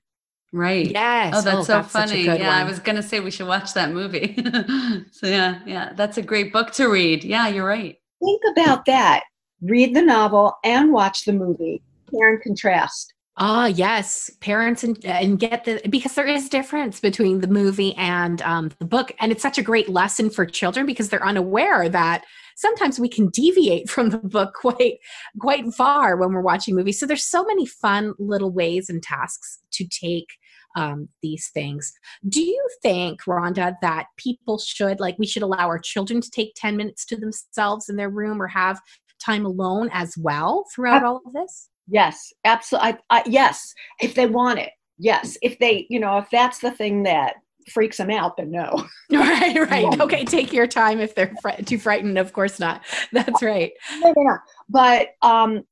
right. 0.53 0.89
Yes. 0.89 1.33
Oh, 1.35 1.41
that's 1.41 1.57
oh, 1.57 1.63
so 1.63 1.81
such 1.81 1.85
a 1.85 1.87
funny. 1.87 2.23
good 2.23 2.39
Yeah, 2.39 2.55
I 2.55 2.63
was 2.63 2.79
going 2.79 2.95
to 2.95 3.03
say 3.03 3.19
we 3.19 3.29
should 3.29 3.47
watch 3.47 3.73
that 3.73 3.91
movie. 3.91 4.37
so, 5.11 5.27
yeah, 5.27 5.59
yeah, 5.65 5.91
that's 5.95 6.17
a 6.17 6.21
great 6.21 6.53
book 6.53 6.71
to 6.73 6.87
read. 6.87 7.25
Yeah, 7.25 7.49
you're 7.49 7.65
right. 7.65 7.97
think 8.21 8.41
about 8.53 8.85
that 8.85 9.23
read 9.65 9.95
the 9.95 10.01
novel 10.01 10.53
and 10.63 10.91
watch 10.91 11.25
the 11.25 11.33
movie 11.33 11.81
compare 12.07 12.33
and 12.33 12.41
contrast 12.41 13.15
Ah, 13.37 13.65
yes, 13.65 14.31
parents 14.39 14.81
and 14.85 15.03
and 15.03 15.37
get 15.37 15.65
the 15.65 15.81
because 15.89 16.15
there 16.15 16.25
is 16.25 16.47
difference 16.47 17.01
between 17.01 17.41
the 17.41 17.49
movie 17.49 17.93
and 17.95 18.41
um, 18.43 18.71
the 18.79 18.85
book, 18.85 19.11
and 19.19 19.29
it's 19.29 19.41
such 19.41 19.57
a 19.57 19.63
great 19.63 19.89
lesson 19.89 20.29
for 20.29 20.45
children 20.45 20.85
because 20.85 21.09
they're 21.09 21.25
unaware 21.25 21.89
that 21.89 22.23
sometimes 22.55 22.97
we 22.97 23.09
can 23.09 23.27
deviate 23.27 23.89
from 23.93 24.09
the 24.09 24.19
book 24.19 24.53
quite 24.53 24.99
quite 25.41 25.65
far 25.73 26.15
when 26.15 26.31
we're 26.31 26.41
watching 26.41 26.75
movies. 26.75 26.97
So 26.97 27.05
there's 27.05 27.25
so 27.25 27.43
many 27.43 27.65
fun 27.65 28.13
little 28.19 28.51
ways 28.51 28.89
and 28.89 29.03
tasks 29.03 29.59
to 29.71 29.85
take 29.85 30.37
um, 30.77 31.09
these 31.21 31.49
things. 31.49 31.91
Do 32.29 32.41
you 32.41 32.69
think, 32.81 33.23
Rhonda, 33.23 33.75
that 33.81 34.07
people 34.15 34.59
should 34.59 35.01
like 35.01 35.19
we 35.19 35.27
should 35.27 35.43
allow 35.43 35.67
our 35.67 35.79
children 35.79 36.21
to 36.21 36.31
take 36.31 36.53
ten 36.55 36.77
minutes 36.77 37.05
to 37.07 37.17
themselves 37.17 37.89
in 37.89 37.97
their 37.97 38.09
room 38.09 38.41
or 38.41 38.47
have 38.47 38.79
time 39.25 39.45
alone 39.45 39.89
as 39.93 40.17
well 40.17 40.65
throughout 40.73 41.03
all 41.03 41.21
of 41.25 41.33
this? 41.33 41.69
yes 41.87 42.33
absolutely 42.43 42.93
I, 43.09 43.19
I, 43.19 43.23
yes 43.25 43.73
if 44.01 44.15
they 44.15 44.25
want 44.25 44.59
it 44.59 44.71
yes 44.97 45.37
if 45.41 45.59
they 45.59 45.85
you 45.89 45.99
know 45.99 46.17
if 46.17 46.29
that's 46.31 46.59
the 46.59 46.71
thing 46.71 47.03
that 47.03 47.35
freaks 47.71 47.97
them 47.97 48.11
out 48.11 48.37
then 48.37 48.51
no 48.51 48.85
Right, 49.11 49.55
right. 49.69 50.01
Okay, 50.01 50.25
take 50.25 50.51
your 50.51 50.67
time 50.67 50.99
if 50.99 51.15
they're 51.15 51.35
fri- 51.41 51.63
too 51.63 51.77
frightened. 51.77 52.17
Of 52.17 52.33
course 52.33 52.59
not. 52.59 52.83
That's 53.11 53.41
right. 53.41 53.71
no, 53.99 54.13
no, 54.15 54.23
no. 54.23 54.37
But 54.67 55.09
um, 55.21 55.63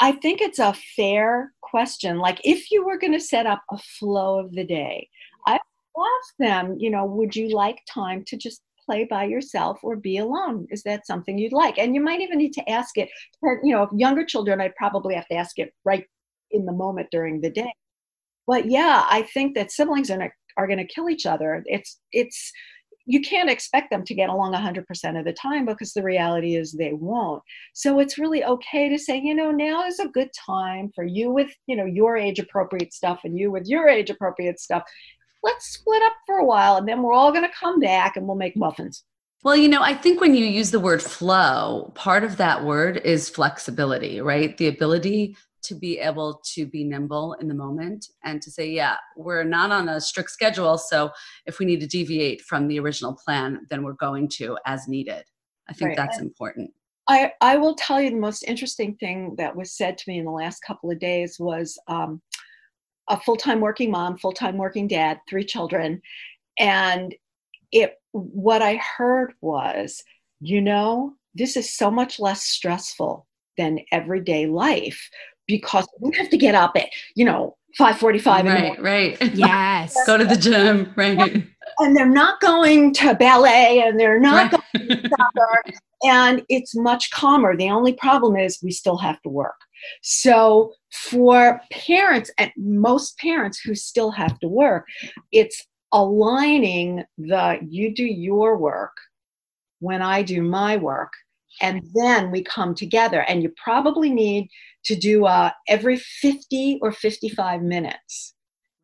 I 0.00 0.12
think 0.12 0.40
it's 0.40 0.58
a 0.58 0.74
fair 0.96 1.52
question. 1.60 2.18
Like, 2.18 2.40
if 2.44 2.70
you 2.70 2.84
were 2.84 2.98
going 2.98 3.12
to 3.12 3.20
set 3.20 3.46
up 3.46 3.62
a 3.70 3.78
flow 3.78 4.38
of 4.38 4.52
the 4.52 4.64
day, 4.64 5.08
I 5.46 5.54
ask 5.54 6.34
them, 6.38 6.76
you 6.78 6.90
know, 6.90 7.04
would 7.04 7.36
you 7.36 7.54
like 7.54 7.78
time 7.92 8.24
to 8.28 8.36
just 8.36 8.62
play 8.84 9.04
by 9.04 9.24
yourself 9.24 9.80
or 9.82 9.96
be 9.96 10.18
alone? 10.18 10.66
Is 10.70 10.82
that 10.84 11.06
something 11.06 11.38
you'd 11.38 11.52
like? 11.52 11.78
And 11.78 11.94
you 11.94 12.00
might 12.00 12.20
even 12.20 12.38
need 12.38 12.52
to 12.54 12.70
ask 12.70 12.98
it. 12.98 13.08
You 13.42 13.72
know, 13.72 13.88
younger 13.94 14.24
children, 14.24 14.60
I'd 14.60 14.76
probably 14.76 15.14
have 15.14 15.28
to 15.28 15.34
ask 15.34 15.58
it 15.58 15.72
right 15.84 16.04
in 16.50 16.66
the 16.66 16.72
moment 16.72 17.08
during 17.10 17.40
the 17.40 17.50
day. 17.50 17.72
But 18.46 18.66
yeah, 18.66 19.06
I 19.08 19.22
think 19.22 19.54
that 19.54 19.70
siblings 19.70 20.10
are, 20.10 20.34
are 20.56 20.66
going 20.66 20.78
to 20.78 20.94
kill 20.94 21.08
each 21.08 21.26
other. 21.26 21.62
It's 21.66 22.00
it's 22.12 22.52
you 23.04 23.20
can't 23.20 23.50
expect 23.50 23.90
them 23.90 24.04
to 24.04 24.14
get 24.14 24.28
along 24.28 24.52
100% 24.52 25.18
of 25.18 25.24
the 25.24 25.32
time 25.32 25.66
because 25.66 25.92
the 25.92 26.02
reality 26.02 26.54
is 26.56 26.72
they 26.72 26.92
won't 26.92 27.42
so 27.74 27.98
it's 27.98 28.18
really 28.18 28.44
okay 28.44 28.88
to 28.88 28.98
say 28.98 29.20
you 29.20 29.34
know 29.34 29.50
now 29.50 29.84
is 29.84 29.98
a 29.98 30.08
good 30.08 30.30
time 30.34 30.90
for 30.94 31.04
you 31.04 31.30
with 31.30 31.50
you 31.66 31.76
know 31.76 31.84
your 31.84 32.16
age 32.16 32.38
appropriate 32.38 32.92
stuff 32.92 33.20
and 33.24 33.38
you 33.38 33.50
with 33.50 33.66
your 33.66 33.88
age 33.88 34.10
appropriate 34.10 34.60
stuff 34.60 34.82
let's 35.42 35.66
split 35.66 36.02
up 36.02 36.14
for 36.26 36.36
a 36.38 36.44
while 36.44 36.76
and 36.76 36.88
then 36.88 37.02
we're 37.02 37.12
all 37.12 37.32
going 37.32 37.44
to 37.44 37.56
come 37.58 37.80
back 37.80 38.16
and 38.16 38.26
we'll 38.26 38.36
make 38.36 38.56
muffins 38.56 39.04
Well, 39.44 39.56
you 39.56 39.68
know, 39.68 39.82
I 39.82 39.94
think 39.94 40.20
when 40.20 40.34
you 40.34 40.44
use 40.44 40.70
the 40.70 40.80
word 40.80 41.02
flow, 41.02 41.92
part 41.94 42.22
of 42.22 42.36
that 42.36 42.64
word 42.64 42.98
is 43.04 43.28
flexibility, 43.28 44.20
right? 44.20 44.56
The 44.56 44.68
ability 44.68 45.36
to 45.64 45.74
be 45.74 45.98
able 45.98 46.40
to 46.54 46.66
be 46.66 46.84
nimble 46.84 47.34
in 47.34 47.48
the 47.48 47.54
moment 47.54 48.06
and 48.24 48.42
to 48.42 48.50
say, 48.50 48.68
yeah, 48.70 48.96
we're 49.16 49.44
not 49.44 49.70
on 49.70 49.88
a 49.88 50.00
strict 50.00 50.30
schedule. 50.30 50.78
So 50.78 51.10
if 51.46 51.58
we 51.58 51.66
need 51.66 51.80
to 51.80 51.86
deviate 51.86 52.42
from 52.42 52.68
the 52.68 52.78
original 52.80 53.14
plan, 53.24 53.66
then 53.70 53.82
we're 53.84 53.92
going 53.94 54.28
to 54.38 54.58
as 54.66 54.88
needed. 54.88 55.24
I 55.68 55.72
think 55.72 55.88
Right. 55.90 55.96
that's 55.96 56.18
important. 56.18 56.70
I, 57.08 57.32
I 57.40 57.56
will 57.56 57.74
tell 57.74 58.00
you 58.00 58.10
the 58.10 58.16
most 58.16 58.44
interesting 58.44 58.96
thing 58.96 59.34
that 59.38 59.54
was 59.56 59.76
said 59.76 59.98
to 59.98 60.04
me 60.08 60.18
in 60.18 60.24
the 60.24 60.30
last 60.30 60.60
couple 60.60 60.90
of 60.90 60.98
days 61.00 61.36
was 61.38 61.78
um, 61.88 62.22
a 63.12 63.20
full-time 63.20 63.60
working 63.60 63.90
mom, 63.90 64.16
full-time 64.16 64.56
working 64.56 64.88
dad, 64.88 65.18
three 65.28 65.44
children, 65.44 66.00
and 66.58 67.14
it 67.70 67.94
what 68.12 68.62
I 68.62 68.76
heard 68.76 69.34
was, 69.40 70.02
you 70.40 70.60
know, 70.60 71.14
this 71.34 71.56
is 71.56 71.72
so 71.72 71.90
much 71.90 72.18
less 72.18 72.42
stressful 72.42 73.26
than 73.56 73.80
everyday 73.92 74.46
life 74.46 75.10
because 75.46 75.86
we 76.00 76.14
have 76.16 76.30
to 76.30 76.36
get 76.36 76.54
up 76.54 76.72
at 76.76 76.88
you 77.16 77.24
know 77.24 77.56
5:45 77.78 78.40
in 78.40 78.46
the 78.46 78.52
morning 78.52 78.82
Right, 78.82 79.20
right. 79.20 79.34
Yes. 79.34 79.96
Go 80.06 80.16
to 80.16 80.24
the 80.24 80.36
gym, 80.36 80.92
right? 80.96 81.44
and 81.78 81.96
they're 81.96 82.06
not 82.06 82.40
going 82.40 82.92
to 82.94 83.14
ballet 83.14 83.82
and 83.84 83.98
they're 83.98 84.20
not 84.20 84.52
right. 84.52 84.62
going 84.76 84.88
to 84.88 85.08
soccer 85.08 85.64
and 86.04 86.42
it's 86.48 86.74
much 86.74 87.10
calmer 87.10 87.56
the 87.56 87.70
only 87.70 87.94
problem 87.94 88.36
is 88.36 88.58
we 88.62 88.70
still 88.70 88.98
have 88.98 89.20
to 89.22 89.28
work 89.28 89.54
so 90.02 90.72
for 90.92 91.60
parents 91.70 92.30
and 92.38 92.50
most 92.56 93.18
parents 93.18 93.60
who 93.60 93.74
still 93.74 94.10
have 94.10 94.38
to 94.40 94.48
work 94.48 94.86
it's 95.30 95.66
aligning 95.92 97.04
the 97.18 97.58
you 97.68 97.94
do 97.94 98.04
your 98.04 98.56
work 98.56 98.92
when 99.80 100.02
i 100.02 100.22
do 100.22 100.42
my 100.42 100.76
work 100.76 101.12
and 101.60 101.82
then 101.94 102.30
we 102.30 102.42
come 102.42 102.74
together. 102.74 103.20
And 103.28 103.42
you 103.42 103.52
probably 103.62 104.08
need 104.08 104.48
to 104.84 104.96
do 104.96 105.26
uh, 105.26 105.50
every 105.68 105.98
50 105.98 106.78
or 106.80 106.92
55 106.92 107.62
minutes 107.62 108.34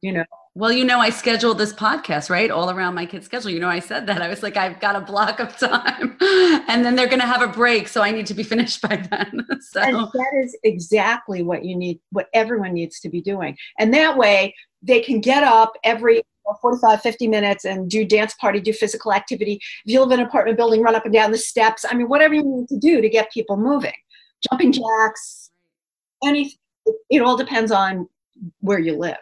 you 0.01 0.13
know 0.13 0.25
Well, 0.59 0.73
you 0.73 0.85
know, 0.85 0.99
I 0.99 1.11
scheduled 1.11 1.57
this 1.57 1.73
podcast, 1.73 2.31
right? 2.31 2.51
All 2.51 2.69
around 2.69 2.97
my 2.97 3.07
kid's 3.07 3.27
schedule. 3.27 3.53
You 3.53 3.61
know, 3.61 3.69
I 3.69 3.79
said 3.79 4.09
that. 4.09 4.21
I 4.21 4.27
was 4.27 4.43
like, 4.43 4.57
I've 4.57 4.81
got 4.81 4.97
a 4.97 5.01
block 5.01 5.39
of 5.39 5.57
time 5.57 6.17
and 6.21 6.85
then 6.85 6.97
they're 6.97 7.07
going 7.07 7.21
to 7.21 7.29
have 7.29 7.43
a 7.43 7.47
break. 7.47 7.87
So 7.87 8.03
I 8.03 8.11
need 8.11 8.27
to 8.27 8.35
be 8.35 8.43
finished 8.55 8.83
by 8.83 8.97
then. 8.97 9.47
so, 9.61 9.81
And 9.81 9.95
that 9.97 10.43
is 10.43 10.59
exactly 10.65 11.45
what 11.45 11.65
you 11.65 11.77
need, 11.77 12.01
what 12.11 12.27
everyone 12.35 12.73
needs 12.73 12.99
to 13.01 13.09
be 13.09 13.21
doing. 13.21 13.57
And 13.79 13.95
that 13.95 14.19
way 14.19 14.53
they 14.83 14.99
can 14.99 15.21
get 15.21 15.45
up 15.45 15.75
every 15.85 16.23
45, 16.61 17.03
50 17.03 17.29
minutes 17.29 17.65
and 17.65 17.89
do 17.89 18.05
dance 18.05 18.35
party, 18.35 18.59
do 18.59 18.73
physical 18.73 19.13
activity. 19.13 19.61
If 19.85 19.93
you 19.93 20.01
live 20.01 20.11
in 20.11 20.19
an 20.19 20.27
apartment 20.27 20.57
building, 20.57 20.83
run 20.83 20.97
up 20.97 21.05
and 21.05 21.15
down 21.15 21.31
the 21.31 21.39
steps. 21.39 21.85
I 21.89 21.95
mean, 21.95 22.09
whatever 22.09 22.35
you 22.35 22.43
need 22.43 22.67
to 22.67 22.79
do 22.79 23.01
to 23.01 23.09
get 23.09 23.31
people 23.31 23.57
moving. 23.57 23.95
Jumping 24.51 24.73
jacks, 24.73 25.53
anything. 26.25 26.59
It, 26.85 26.97
it 27.11 27.23
all 27.23 27.37
depends 27.37 27.71
on 27.71 28.09
where 28.59 28.81
you 28.81 28.99
live. 28.99 29.19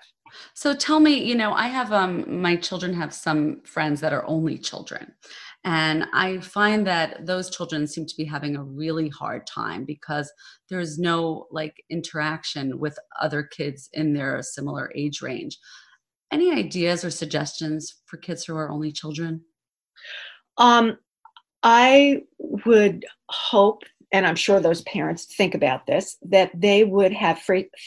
So 0.54 0.74
tell 0.74 1.00
me, 1.00 1.22
you 1.22 1.34
know, 1.34 1.52
I 1.52 1.68
have, 1.68 1.92
um, 1.92 2.40
my 2.40 2.56
children 2.56 2.94
have 2.94 3.12
some 3.14 3.60
friends 3.64 4.00
that 4.00 4.12
are 4.12 4.26
only 4.26 4.58
children. 4.58 5.14
And 5.64 6.06
I 6.12 6.38
find 6.38 6.86
that 6.86 7.26
those 7.26 7.50
children 7.50 7.88
seem 7.88 8.06
to 8.06 8.16
be 8.16 8.24
having 8.24 8.54
a 8.54 8.62
really 8.62 9.08
hard 9.08 9.48
time 9.48 9.84
because 9.84 10.32
there's 10.70 10.96
no 10.96 11.46
like 11.50 11.82
interaction 11.90 12.78
with 12.78 12.96
other 13.20 13.42
kids 13.42 13.88
in 13.92 14.12
their 14.12 14.42
similar 14.42 14.92
age 14.94 15.22
range. 15.22 15.58
Any 16.32 16.52
ideas 16.52 17.04
or 17.04 17.10
suggestions 17.10 18.02
for 18.06 18.16
kids 18.16 18.44
who 18.44 18.56
are 18.56 18.70
only 18.70 18.92
children? 18.92 19.40
Um, 20.56 20.98
I 21.62 22.22
would 22.38 23.04
hope, 23.28 23.82
and 24.16 24.26
I'm 24.26 24.34
sure 24.34 24.60
those 24.60 24.80
parents 24.82 25.26
think 25.26 25.54
about 25.54 25.84
this, 25.84 26.16
that 26.22 26.50
they 26.54 26.84
would 26.84 27.12
have 27.12 27.38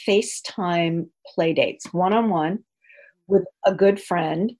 FaceTime 0.08 1.08
play 1.26 1.52
dates 1.52 1.92
one 1.92 2.12
on 2.12 2.30
one 2.30 2.62
with 3.26 3.42
a 3.66 3.74
good 3.74 4.00
friend, 4.00 4.52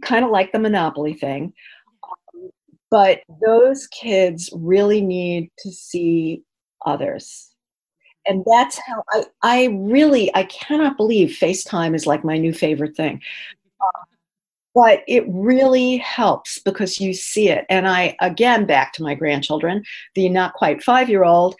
kind 0.00 0.24
of 0.24 0.30
like 0.30 0.52
the 0.52 0.58
Monopoly 0.58 1.12
thing. 1.12 1.52
Um, 2.02 2.48
but 2.90 3.20
those 3.44 3.86
kids 3.88 4.48
really 4.54 5.02
need 5.02 5.50
to 5.58 5.70
see 5.70 6.44
others. 6.86 7.50
And 8.26 8.42
that's 8.46 8.78
how 8.78 9.04
I, 9.10 9.24
I 9.42 9.64
really, 9.66 10.34
I 10.34 10.44
cannot 10.44 10.96
believe 10.96 11.36
FaceTime 11.38 11.94
is 11.94 12.06
like 12.06 12.24
my 12.24 12.38
new 12.38 12.54
favorite 12.54 12.96
thing. 12.96 13.20
But 14.74 15.02
it 15.08 15.24
really 15.28 15.98
helps 15.98 16.58
because 16.60 17.00
you 17.00 17.12
see 17.14 17.48
it. 17.48 17.64
And 17.68 17.88
I, 17.88 18.16
again, 18.20 18.66
back 18.66 18.92
to 18.94 19.02
my 19.02 19.14
grandchildren, 19.14 19.82
the 20.14 20.28
not 20.28 20.54
quite 20.54 20.82
five 20.82 21.08
year 21.08 21.24
old 21.24 21.56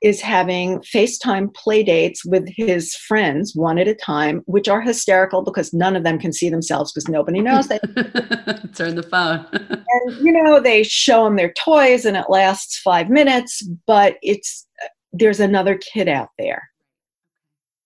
is 0.00 0.20
having 0.20 0.78
FaceTime 0.80 1.52
play 1.54 1.82
dates 1.82 2.24
with 2.24 2.48
his 2.48 2.94
friends 2.94 3.52
one 3.54 3.78
at 3.78 3.88
a 3.88 3.94
time, 3.94 4.42
which 4.46 4.68
are 4.68 4.80
hysterical 4.80 5.42
because 5.42 5.72
none 5.72 5.96
of 5.96 6.04
them 6.04 6.18
can 6.18 6.32
see 6.32 6.48
themselves 6.48 6.92
because 6.92 7.08
nobody 7.08 7.40
knows 7.40 7.66
they 7.66 7.78
turn 8.74 8.94
the 8.94 9.06
phone. 9.10 9.44
and 9.52 10.24
you 10.24 10.32
know, 10.32 10.60
they 10.60 10.82
show 10.82 11.24
them 11.24 11.36
their 11.36 11.52
toys 11.54 12.04
and 12.04 12.16
it 12.16 12.26
lasts 12.28 12.78
five 12.78 13.10
minutes, 13.10 13.66
but 13.86 14.16
it's 14.22 14.66
there's 15.12 15.40
another 15.40 15.78
kid 15.78 16.08
out 16.08 16.28
there. 16.38 16.71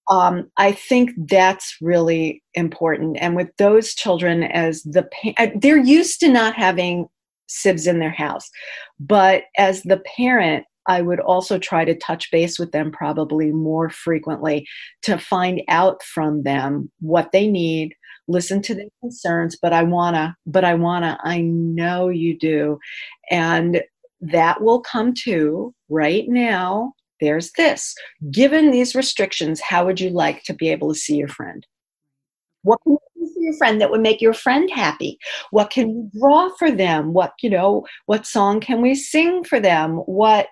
Um, 0.08 0.50
I 0.56 0.72
think 0.72 1.10
that's 1.28 1.76
really 1.80 2.42
important. 2.54 3.18
And 3.20 3.34
with 3.34 3.50
those 3.58 3.94
children, 3.94 4.44
as 4.44 4.82
the 4.82 5.08
uh, 5.38 5.48
they're 5.56 5.76
used 5.78 6.20
to 6.20 6.28
not 6.28 6.54
having 6.54 7.08
sibs 7.48 7.86
in 7.86 7.98
their 7.98 8.10
house, 8.10 8.48
but 9.00 9.44
as 9.58 9.82
the 9.82 10.02
parent, 10.16 10.64
I 10.88 11.02
would 11.02 11.20
also 11.20 11.58
try 11.58 11.84
to 11.84 11.96
touch 11.96 12.30
base 12.30 12.58
with 12.58 12.72
them 12.72 12.92
probably 12.92 13.50
more 13.50 13.90
frequently 13.90 14.66
to 15.02 15.18
find 15.18 15.62
out 15.68 16.02
from 16.02 16.44
them 16.44 16.90
what 17.00 17.32
they 17.32 17.48
need, 17.48 17.94
listen 18.28 18.62
to 18.62 18.74
their 18.74 18.88
concerns, 19.00 19.56
but 19.60 19.72
I 19.72 19.82
wanna, 19.82 20.36
but 20.46 20.64
I 20.64 20.74
wanna, 20.74 21.18
I 21.24 21.40
know 21.40 22.08
you 22.08 22.38
do. 22.38 22.78
And 23.30 23.82
that 24.20 24.62
will 24.62 24.80
come 24.80 25.12
to 25.24 25.74
right 25.88 26.28
now. 26.28 26.92
There's 27.20 27.52
this. 27.52 27.94
Given 28.30 28.70
these 28.70 28.94
restrictions, 28.94 29.60
how 29.60 29.84
would 29.86 30.00
you 30.00 30.10
like 30.10 30.42
to 30.44 30.54
be 30.54 30.68
able 30.68 30.92
to 30.92 30.98
see 30.98 31.16
your 31.16 31.28
friend? 31.28 31.66
What 32.62 32.80
can 32.82 32.92
you 32.92 33.26
do 33.26 33.32
for 33.34 33.40
your 33.40 33.56
friend 33.56 33.80
that 33.80 33.90
would 33.90 34.00
make 34.00 34.20
your 34.20 34.34
friend 34.34 34.68
happy? 34.70 35.18
What 35.50 35.70
can 35.70 35.88
you 35.88 36.10
draw 36.18 36.50
for 36.58 36.70
them? 36.70 37.12
What, 37.12 37.32
you 37.42 37.50
know, 37.50 37.86
what 38.06 38.26
song 38.26 38.60
can 38.60 38.82
we 38.82 38.94
sing 38.94 39.44
for 39.44 39.60
them? 39.60 39.98
What 40.06 40.48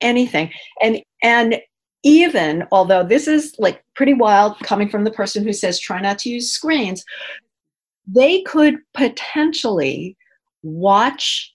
anything. 0.00 0.50
And 0.82 1.02
and 1.22 1.60
even 2.02 2.64
although 2.72 3.04
this 3.04 3.28
is 3.28 3.54
like 3.58 3.84
pretty 3.94 4.14
wild 4.14 4.58
coming 4.60 4.88
from 4.88 5.04
the 5.04 5.10
person 5.10 5.44
who 5.44 5.52
says 5.52 5.78
try 5.78 6.00
not 6.00 6.18
to 6.20 6.30
use 6.30 6.50
screens, 6.50 7.04
they 8.06 8.42
could 8.42 8.76
potentially 8.94 10.16
watch 10.62 11.54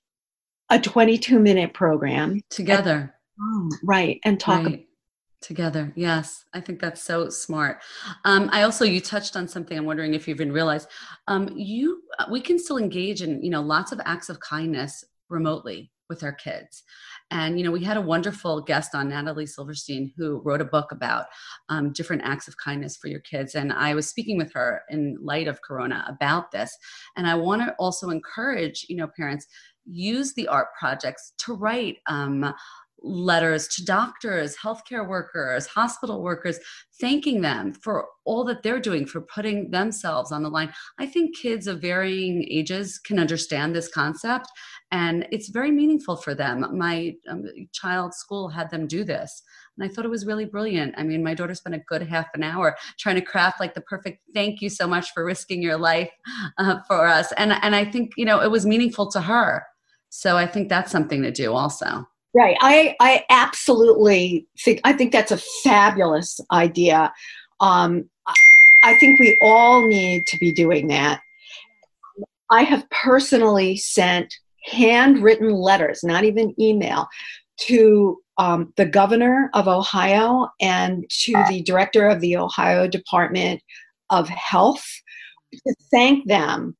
a 0.69 0.79
22 0.79 1.39
minute 1.39 1.73
program 1.73 2.41
together. 2.49 3.14
And, 3.37 3.71
right. 3.83 4.19
And 4.23 4.39
talk 4.39 4.65
right 4.65 4.87
together 5.45 5.93
yes 5.95 6.45
i 6.55 6.59
think 6.59 6.79
that's 6.79 7.01
so 7.03 7.29
smart 7.29 7.83
um, 8.23 8.49
i 8.51 8.63
also 8.63 8.83
you 8.83 8.99
touched 8.99 9.35
on 9.35 9.47
something 9.47 9.77
i'm 9.77 9.85
wondering 9.85 10.15
if 10.15 10.27
you 10.27 10.33
even 10.33 10.51
realized 10.51 10.87
um, 11.27 11.47
you 11.55 12.01
uh, 12.17 12.25
we 12.31 12.41
can 12.41 12.57
still 12.57 12.77
engage 12.77 13.21
in 13.21 13.43
you 13.43 13.51
know 13.51 13.61
lots 13.61 13.91
of 13.91 14.01
acts 14.05 14.29
of 14.29 14.39
kindness 14.39 15.03
remotely 15.29 15.91
with 16.09 16.23
our 16.23 16.31
kids 16.31 16.83
and 17.29 17.59
you 17.59 17.65
know 17.65 17.71
we 17.71 17.83
had 17.83 17.97
a 17.97 18.01
wonderful 18.01 18.59
guest 18.59 18.95
on 18.95 19.09
natalie 19.09 19.45
silverstein 19.45 20.11
who 20.17 20.41
wrote 20.43 20.61
a 20.61 20.65
book 20.65 20.91
about 20.91 21.25
um, 21.69 21.93
different 21.93 22.23
acts 22.25 22.47
of 22.47 22.57
kindness 22.57 22.97
for 22.97 23.07
your 23.07 23.21
kids 23.21 23.53
and 23.53 23.71
i 23.71 23.93
was 23.93 24.09
speaking 24.09 24.37
with 24.37 24.51
her 24.51 24.81
in 24.89 25.15
light 25.21 25.47
of 25.47 25.61
corona 25.61 26.03
about 26.07 26.51
this 26.51 26.75
and 27.17 27.27
i 27.27 27.35
want 27.35 27.61
to 27.61 27.73
also 27.77 28.09
encourage 28.09 28.85
you 28.89 28.95
know 28.95 29.07
parents 29.15 29.45
use 29.87 30.33
the 30.33 30.47
art 30.47 30.69
projects 30.79 31.33
to 31.37 31.53
write 31.53 31.97
um, 32.07 32.51
letters 33.01 33.67
to 33.67 33.85
doctors, 33.85 34.55
healthcare 34.57 35.07
workers, 35.07 35.67
hospital 35.67 36.23
workers, 36.23 36.59
thanking 36.99 37.41
them 37.41 37.73
for 37.73 38.07
all 38.25 38.43
that 38.45 38.63
they're 38.63 38.79
doing, 38.79 39.05
for 39.05 39.21
putting 39.21 39.69
themselves 39.71 40.31
on 40.31 40.43
the 40.43 40.49
line. 40.49 40.73
I 40.97 41.05
think 41.05 41.37
kids 41.37 41.67
of 41.67 41.81
varying 41.81 42.45
ages 42.49 42.99
can 42.99 43.19
understand 43.19 43.75
this 43.75 43.87
concept, 43.87 44.47
and 44.91 45.27
it's 45.31 45.49
very 45.49 45.71
meaningful 45.71 46.15
for 46.15 46.33
them. 46.33 46.65
My 46.77 47.15
um, 47.29 47.45
child's 47.73 48.17
school 48.17 48.49
had 48.49 48.71
them 48.71 48.87
do 48.87 49.03
this. 49.03 49.43
And 49.77 49.89
I 49.89 49.93
thought 49.93 50.05
it 50.05 50.09
was 50.09 50.25
really 50.25 50.45
brilliant. 50.45 50.95
I 50.97 51.03
mean, 51.03 51.23
my 51.23 51.33
daughter 51.33 51.53
spent 51.53 51.75
a 51.75 51.79
good 51.79 52.01
half 52.01 52.27
an 52.33 52.43
hour 52.43 52.77
trying 52.97 53.15
to 53.15 53.21
craft 53.21 53.59
like 53.59 53.73
the 53.73 53.81
perfect 53.81 54.19
thank 54.33 54.61
you 54.61 54.69
so 54.69 54.87
much 54.87 55.11
for 55.11 55.25
risking 55.25 55.61
your 55.61 55.77
life 55.77 56.09
uh, 56.57 56.79
for 56.87 57.05
us. 57.05 57.31
And, 57.33 57.51
and 57.61 57.75
I 57.75 57.85
think, 57.85 58.11
you 58.17 58.25
know, 58.25 58.39
it 58.39 58.51
was 58.51 58.65
meaningful 58.65 59.11
to 59.11 59.21
her. 59.21 59.63
So 60.09 60.37
I 60.37 60.47
think 60.47 60.69
that's 60.69 60.91
something 60.91 61.23
to 61.23 61.31
do 61.31 61.53
also. 61.53 62.07
Right. 62.35 62.57
I, 62.59 62.95
I 62.99 63.23
absolutely 63.29 64.45
think, 64.59 64.81
I 64.83 64.91
think 64.91 65.13
that's 65.13 65.31
a 65.31 65.37
fabulous 65.63 66.39
idea. 66.51 67.13
Um, 67.61 68.09
I 68.83 68.95
think 68.95 69.19
we 69.19 69.39
all 69.41 69.87
need 69.87 70.27
to 70.27 70.37
be 70.37 70.51
doing 70.51 70.89
that. 70.89 71.21
I 72.51 72.63
have 72.63 72.89
personally 72.89 73.77
sent 73.77 74.33
handwritten 74.65 75.49
letters, 75.49 76.03
not 76.03 76.25
even 76.25 76.53
email, 76.59 77.07
to 77.61 78.17
um, 78.37 78.73
the 78.75 78.85
governor 78.85 79.49
of 79.53 79.69
Ohio 79.69 80.49
and 80.59 81.05
to 81.09 81.41
the 81.47 81.61
director 81.63 82.05
of 82.05 82.19
the 82.19 82.35
Ohio 82.35 82.85
Department 82.85 83.61
of 84.09 84.27
Health 84.27 84.85
to 85.53 85.75
thank 85.89 86.27
them 86.27 86.75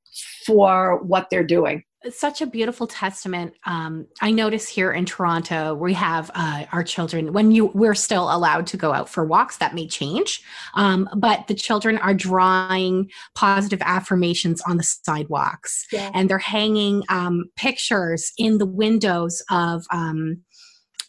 for 0.45 1.01
what 1.03 1.29
they're 1.29 1.45
doing 1.45 1.81
such 2.11 2.41
a 2.41 2.45
beautiful 2.45 2.87
testament. 2.87 3.53
Um, 3.65 4.07
I 4.21 4.31
notice 4.31 4.67
here 4.67 4.91
in 4.91 5.05
Toronto, 5.05 5.73
we 5.73 5.93
have 5.93 6.31
uh, 6.35 6.65
our 6.71 6.83
children 6.83 7.33
when 7.33 7.51
you 7.51 7.67
we're 7.67 7.95
still 7.95 8.33
allowed 8.33 8.67
to 8.67 8.77
go 8.77 8.93
out 8.93 9.09
for 9.09 9.25
walks. 9.25 9.57
That 9.57 9.75
may 9.75 9.87
change, 9.87 10.41
um, 10.75 11.09
but 11.15 11.47
the 11.47 11.55
children 11.55 11.97
are 11.97 12.13
drawing 12.13 13.09
positive 13.33 13.81
affirmations 13.81 14.61
on 14.67 14.77
the 14.77 14.83
sidewalks, 14.83 15.85
yeah. 15.91 16.11
and 16.13 16.29
they're 16.29 16.37
hanging 16.37 17.03
um, 17.09 17.45
pictures 17.55 18.31
in 18.37 18.57
the 18.57 18.65
windows 18.65 19.41
of 19.49 19.85
um, 19.91 20.43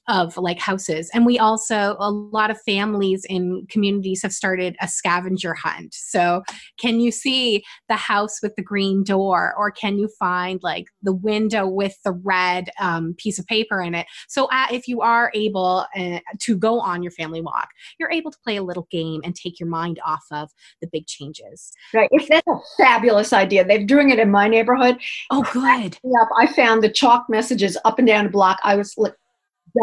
of 0.08 0.36
like 0.36 0.58
houses. 0.58 1.10
And 1.12 1.26
we 1.26 1.38
also, 1.38 1.96
a 1.98 2.10
lot 2.10 2.50
of 2.50 2.60
families 2.62 3.24
in 3.28 3.66
communities 3.68 4.22
have 4.22 4.32
started 4.32 4.76
a 4.80 4.88
scavenger 4.88 5.54
hunt. 5.54 5.94
So, 5.94 6.42
can 6.78 7.00
you 7.00 7.10
see 7.10 7.64
the 7.88 7.96
house 7.96 8.40
with 8.42 8.54
the 8.56 8.62
green 8.62 9.02
door, 9.02 9.54
or 9.56 9.70
can 9.70 9.98
you 9.98 10.08
find 10.18 10.60
like 10.62 10.86
the 11.02 11.14
window 11.14 11.66
with 11.66 11.96
the 12.04 12.12
red 12.12 12.70
um, 12.80 13.14
piece 13.18 13.38
of 13.38 13.46
paper 13.46 13.80
in 13.80 13.94
it? 13.94 14.06
So, 14.28 14.46
uh, 14.46 14.66
if 14.70 14.88
you 14.88 15.00
are 15.00 15.30
able 15.34 15.86
uh, 15.96 16.20
to 16.40 16.56
go 16.56 16.80
on 16.80 17.02
your 17.02 17.12
family 17.12 17.40
walk, 17.40 17.68
you're 17.98 18.10
able 18.10 18.30
to 18.30 18.38
play 18.44 18.56
a 18.56 18.62
little 18.62 18.86
game 18.90 19.20
and 19.24 19.34
take 19.34 19.58
your 19.58 19.68
mind 19.68 20.00
off 20.04 20.24
of 20.30 20.50
the 20.80 20.88
big 20.92 21.06
changes. 21.06 21.72
Right. 21.92 22.08
If 22.12 22.28
that's 22.28 22.46
a 22.46 22.56
fabulous 22.76 23.32
idea. 23.32 23.64
They're 23.64 23.84
doing 23.84 24.10
it 24.10 24.18
in 24.18 24.30
my 24.30 24.48
neighborhood. 24.48 24.98
Oh, 25.30 25.44
good. 25.52 25.98
Yep. 26.02 26.28
I 26.38 26.46
found 26.46 26.82
the 26.82 26.88
chalk 26.88 27.26
messages 27.28 27.76
up 27.84 27.98
and 27.98 28.06
down 28.06 28.24
the 28.24 28.30
block. 28.30 28.58
I 28.62 28.76
was 28.76 28.94
like, 28.96 29.14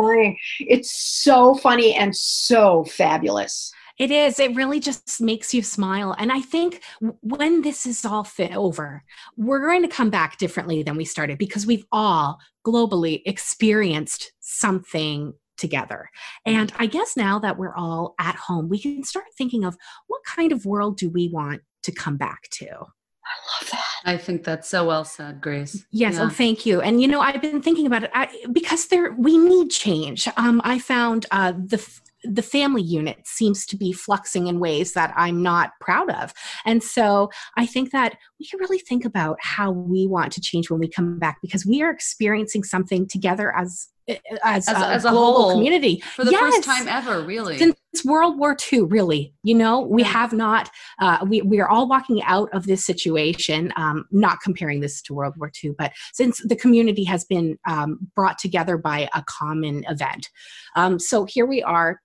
dying. 0.01 0.37
It's 0.59 0.91
so 0.91 1.55
funny 1.55 1.93
and 1.93 2.15
so 2.15 2.83
fabulous. 2.85 3.71
It 3.99 4.09
is. 4.09 4.39
It 4.39 4.55
really 4.55 4.79
just 4.79 5.21
makes 5.21 5.53
you 5.53 5.61
smile. 5.61 6.15
And 6.17 6.31
I 6.31 6.41
think 6.41 6.81
when 7.21 7.61
this 7.61 7.85
is 7.85 8.03
all 8.03 8.23
fit 8.23 8.55
over, 8.55 9.03
we're 9.37 9.67
going 9.67 9.83
to 9.83 9.87
come 9.87 10.09
back 10.09 10.37
differently 10.37 10.81
than 10.81 10.97
we 10.97 11.05
started 11.05 11.37
because 11.37 11.67
we've 11.67 11.85
all 11.91 12.39
globally 12.65 13.21
experienced 13.25 14.33
something 14.39 15.33
together. 15.57 16.09
And 16.45 16.73
I 16.79 16.87
guess 16.87 17.15
now 17.15 17.37
that 17.39 17.57
we're 17.57 17.75
all 17.75 18.15
at 18.19 18.35
home, 18.35 18.67
we 18.67 18.79
can 18.79 19.03
start 19.03 19.25
thinking 19.37 19.63
of 19.63 19.77
what 20.07 20.21
kind 20.25 20.51
of 20.51 20.65
world 20.65 20.97
do 20.97 21.09
we 21.09 21.29
want 21.29 21.61
to 21.83 21.91
come 21.91 22.17
back 22.17 22.49
to? 22.53 22.65
I 22.65 23.61
love 23.61 23.69
that. 23.71 23.92
I 24.05 24.17
think 24.17 24.43
that's 24.43 24.67
so 24.67 24.85
well 24.85 25.05
said, 25.05 25.41
Grace. 25.41 25.85
Yes, 25.91 26.15
oh, 26.15 26.17
yeah. 26.17 26.25
oh, 26.25 26.29
thank 26.29 26.65
you. 26.65 26.81
And 26.81 27.01
you 27.01 27.07
know, 27.07 27.21
I've 27.21 27.41
been 27.41 27.61
thinking 27.61 27.87
about 27.87 28.03
it 28.03 28.11
I, 28.13 28.29
because 28.51 28.87
there 28.87 29.13
we 29.13 29.37
need 29.37 29.69
change. 29.69 30.27
Um, 30.37 30.61
I 30.63 30.79
found 30.79 31.25
uh, 31.31 31.53
the 31.53 31.85
the 32.23 32.41
family 32.41 32.81
unit 32.81 33.17
seems 33.25 33.65
to 33.65 33.75
be 33.75 33.93
fluxing 33.93 34.47
in 34.47 34.59
ways 34.59 34.93
that 34.93 35.13
I'm 35.15 35.43
not 35.43 35.71
proud 35.81 36.09
of. 36.09 36.33
And 36.65 36.81
so 36.81 37.29
I 37.57 37.65
think 37.65 37.91
that 37.91 38.17
we 38.39 38.45
can 38.45 38.59
really 38.59 38.79
think 38.79 39.03
about 39.03 39.37
how 39.41 39.71
we 39.71 40.07
want 40.07 40.31
to 40.33 40.41
change 40.41 40.69
when 40.69 40.79
we 40.79 40.87
come 40.87 41.19
back 41.19 41.39
because 41.41 41.65
we 41.65 41.81
are 41.81 41.89
experiencing 41.89 42.63
something 42.63 43.07
together 43.07 43.53
as 43.53 43.89
as, 44.07 44.67
as, 44.67 44.69
a, 44.69 44.87
as 44.87 45.05
a 45.05 45.09
global 45.09 45.33
whole, 45.33 45.51
community. 45.51 46.01
for 46.01 46.25
the 46.25 46.31
yes. 46.31 46.55
first 46.55 46.63
time 46.63 46.87
ever 46.87 47.21
really. 47.21 47.57
Since 47.57 47.77
world 48.05 48.37
war 48.37 48.57
ii 48.71 48.81
really. 48.81 49.33
You 49.43 49.55
know 49.55 49.81
we 49.81 50.03
have 50.03 50.33
not 50.33 50.69
uh, 50.99 51.25
we, 51.27 51.41
we 51.41 51.59
are 51.59 51.69
all 51.69 51.87
walking 51.87 52.21
out 52.23 52.49
of 52.53 52.65
this 52.65 52.85
situation 52.85 53.71
um, 53.75 54.05
not 54.11 54.41
comparing 54.41 54.81
this 54.81 55.01
to 55.03 55.13
world 55.13 55.35
war 55.37 55.51
ii 55.63 55.71
but 55.77 55.93
since 56.13 56.41
the 56.43 56.55
community 56.55 57.03
has 57.03 57.23
been 57.25 57.57
um, 57.67 57.99
brought 58.15 58.37
together 58.37 58.77
by 58.77 59.09
a 59.13 59.23
common 59.23 59.83
event. 59.89 60.29
Um, 60.75 60.99
so 60.99 61.25
here 61.25 61.45
we 61.45 61.63
are. 61.63 62.01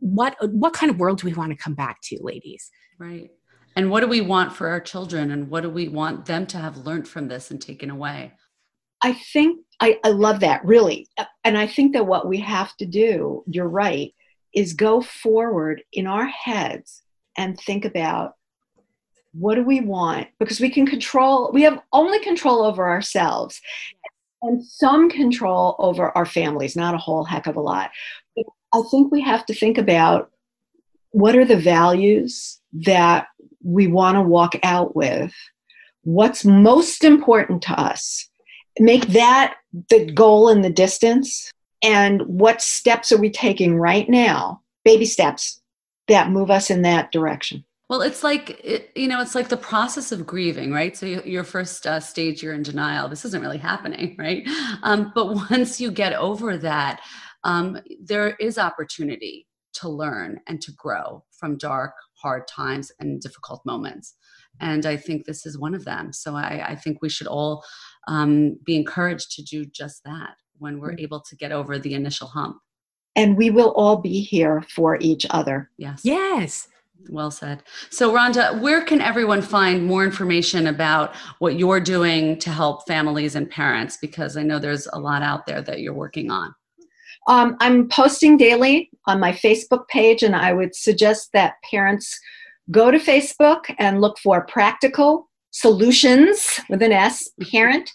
What 0.00 0.36
what 0.52 0.74
kind 0.74 0.90
of 0.90 0.98
world 0.98 1.20
do 1.20 1.26
we 1.26 1.34
want 1.34 1.50
to 1.50 1.56
come 1.56 1.74
back 1.74 1.98
to 2.04 2.18
ladies? 2.20 2.70
Right. 2.98 3.30
And 3.76 3.90
what 3.90 4.00
do 4.00 4.08
we 4.08 4.20
want 4.20 4.52
for 4.52 4.68
our 4.68 4.80
children 4.80 5.30
and 5.30 5.48
what 5.48 5.62
do 5.62 5.70
we 5.70 5.88
want 5.88 6.26
them 6.26 6.46
to 6.48 6.58
have 6.58 6.78
learned 6.78 7.06
from 7.06 7.28
this 7.28 7.50
and 7.50 7.60
taken 7.60 7.90
away? 7.90 8.32
I 9.02 9.12
think 9.12 9.64
I, 9.80 9.98
I 10.04 10.08
love 10.08 10.40
that 10.40 10.64
really. 10.64 11.08
And 11.44 11.56
i 11.56 11.66
think 11.66 11.92
that 11.92 12.06
what 12.06 12.26
we 12.26 12.38
have 12.38 12.76
to 12.76 12.86
do 12.86 13.44
you're 13.46 13.68
right 13.68 14.14
is 14.54 14.72
go 14.72 15.00
forward 15.00 15.82
in 15.92 16.06
our 16.06 16.26
heads 16.26 17.02
and 17.36 17.58
think 17.58 17.84
about 17.84 18.34
what 19.32 19.54
do 19.54 19.62
we 19.62 19.80
want? 19.80 20.28
Because 20.40 20.58
we 20.58 20.70
can 20.70 20.86
control 20.86 21.50
we 21.52 21.62
have 21.62 21.80
only 21.92 22.18
control 22.20 22.62
over 22.62 22.88
ourselves 22.88 23.60
and 24.42 24.64
some 24.64 25.10
control 25.10 25.76
over 25.78 26.16
our 26.16 26.26
families 26.26 26.76
not 26.76 26.94
a 26.94 26.98
whole 26.98 27.24
heck 27.24 27.46
of 27.46 27.56
a 27.56 27.60
lot. 27.60 27.90
But 28.36 28.46
i 28.74 28.82
think 28.90 29.12
we 29.12 29.20
have 29.22 29.46
to 29.46 29.54
think 29.54 29.78
about 29.78 30.30
what 31.10 31.36
are 31.36 31.44
the 31.44 31.56
values 31.56 32.60
that 32.72 33.28
we 33.62 33.86
want 33.86 34.16
to 34.16 34.22
walk 34.22 34.54
out 34.62 34.94
with? 34.94 35.34
What's 36.02 36.44
most 36.44 37.04
important 37.04 37.62
to 37.62 37.72
us 37.80 38.27
make 38.80 39.08
that 39.08 39.56
the 39.90 40.10
goal 40.12 40.48
in 40.48 40.62
the 40.62 40.70
distance? 40.70 41.50
And 41.82 42.22
what 42.22 42.60
steps 42.60 43.12
are 43.12 43.18
we 43.18 43.30
taking 43.30 43.78
right 43.78 44.08
now 44.08 44.62
baby 44.84 45.04
steps 45.04 45.60
that 46.08 46.30
move 46.30 46.50
us 46.50 46.70
in 46.70 46.82
that 46.82 47.12
direction? 47.12 47.64
Well 47.88 48.02
it's 48.02 48.22
like 48.22 48.60
it, 48.62 48.90
you 48.94 49.08
know 49.08 49.20
it's 49.20 49.34
like 49.34 49.48
the 49.48 49.56
process 49.56 50.12
of 50.12 50.26
grieving 50.26 50.72
right? 50.72 50.96
So 50.96 51.06
you, 51.06 51.22
your 51.24 51.44
first 51.44 51.86
uh, 51.86 52.00
stage 52.00 52.42
you're 52.42 52.54
in 52.54 52.62
denial. 52.62 53.08
This 53.08 53.24
isn't 53.24 53.42
really 53.42 53.58
happening 53.58 54.16
right? 54.18 54.46
Um, 54.82 55.12
but 55.14 55.34
once 55.50 55.80
you 55.80 55.90
get 55.90 56.12
over 56.14 56.56
that 56.58 57.00
um, 57.44 57.78
there 58.00 58.30
is 58.36 58.58
opportunity 58.58 59.46
to 59.74 59.88
learn 59.88 60.40
and 60.48 60.60
to 60.60 60.72
grow 60.72 61.24
from 61.30 61.56
dark 61.56 61.92
hard 62.14 62.48
times 62.48 62.90
and 62.98 63.20
difficult 63.20 63.64
moments 63.64 64.14
and 64.60 64.86
i 64.86 64.96
think 64.96 65.24
this 65.24 65.46
is 65.46 65.58
one 65.58 65.74
of 65.74 65.84
them 65.84 66.12
so 66.12 66.34
i, 66.34 66.64
I 66.68 66.74
think 66.74 66.98
we 67.00 67.08
should 67.08 67.26
all 67.26 67.64
um, 68.06 68.58
be 68.64 68.76
encouraged 68.76 69.32
to 69.32 69.42
do 69.42 69.66
just 69.66 70.02
that 70.04 70.36
when 70.58 70.80
we're 70.80 70.94
mm. 70.94 71.00
able 71.00 71.20
to 71.20 71.36
get 71.36 71.52
over 71.52 71.78
the 71.78 71.94
initial 71.94 72.28
hump 72.28 72.58
and 73.16 73.36
we 73.36 73.50
will 73.50 73.72
all 73.72 73.96
be 73.96 74.20
here 74.20 74.62
for 74.74 74.98
each 75.00 75.26
other 75.30 75.70
yes 75.76 76.00
yes 76.04 76.68
well 77.08 77.30
said. 77.30 77.62
So, 77.90 78.12
Rhonda, 78.12 78.60
where 78.60 78.82
can 78.82 79.00
everyone 79.00 79.42
find 79.42 79.86
more 79.86 80.04
information 80.04 80.66
about 80.66 81.14
what 81.38 81.58
you're 81.58 81.80
doing 81.80 82.38
to 82.40 82.50
help 82.50 82.86
families 82.86 83.34
and 83.34 83.48
parents? 83.48 83.96
Because 84.00 84.36
I 84.36 84.42
know 84.42 84.58
there's 84.58 84.86
a 84.92 84.98
lot 84.98 85.22
out 85.22 85.46
there 85.46 85.62
that 85.62 85.80
you're 85.80 85.94
working 85.94 86.30
on. 86.30 86.54
Um, 87.28 87.56
I'm 87.60 87.88
posting 87.88 88.36
daily 88.36 88.90
on 89.06 89.20
my 89.20 89.32
Facebook 89.32 89.86
page, 89.88 90.22
and 90.22 90.34
I 90.34 90.52
would 90.52 90.74
suggest 90.74 91.30
that 91.34 91.54
parents 91.70 92.18
go 92.70 92.90
to 92.90 92.98
Facebook 92.98 93.74
and 93.78 94.00
look 94.00 94.18
for 94.18 94.46
practical 94.46 95.28
solutions 95.50 96.60
with 96.68 96.82
an 96.82 96.92
S, 96.92 97.30
parent 97.50 97.90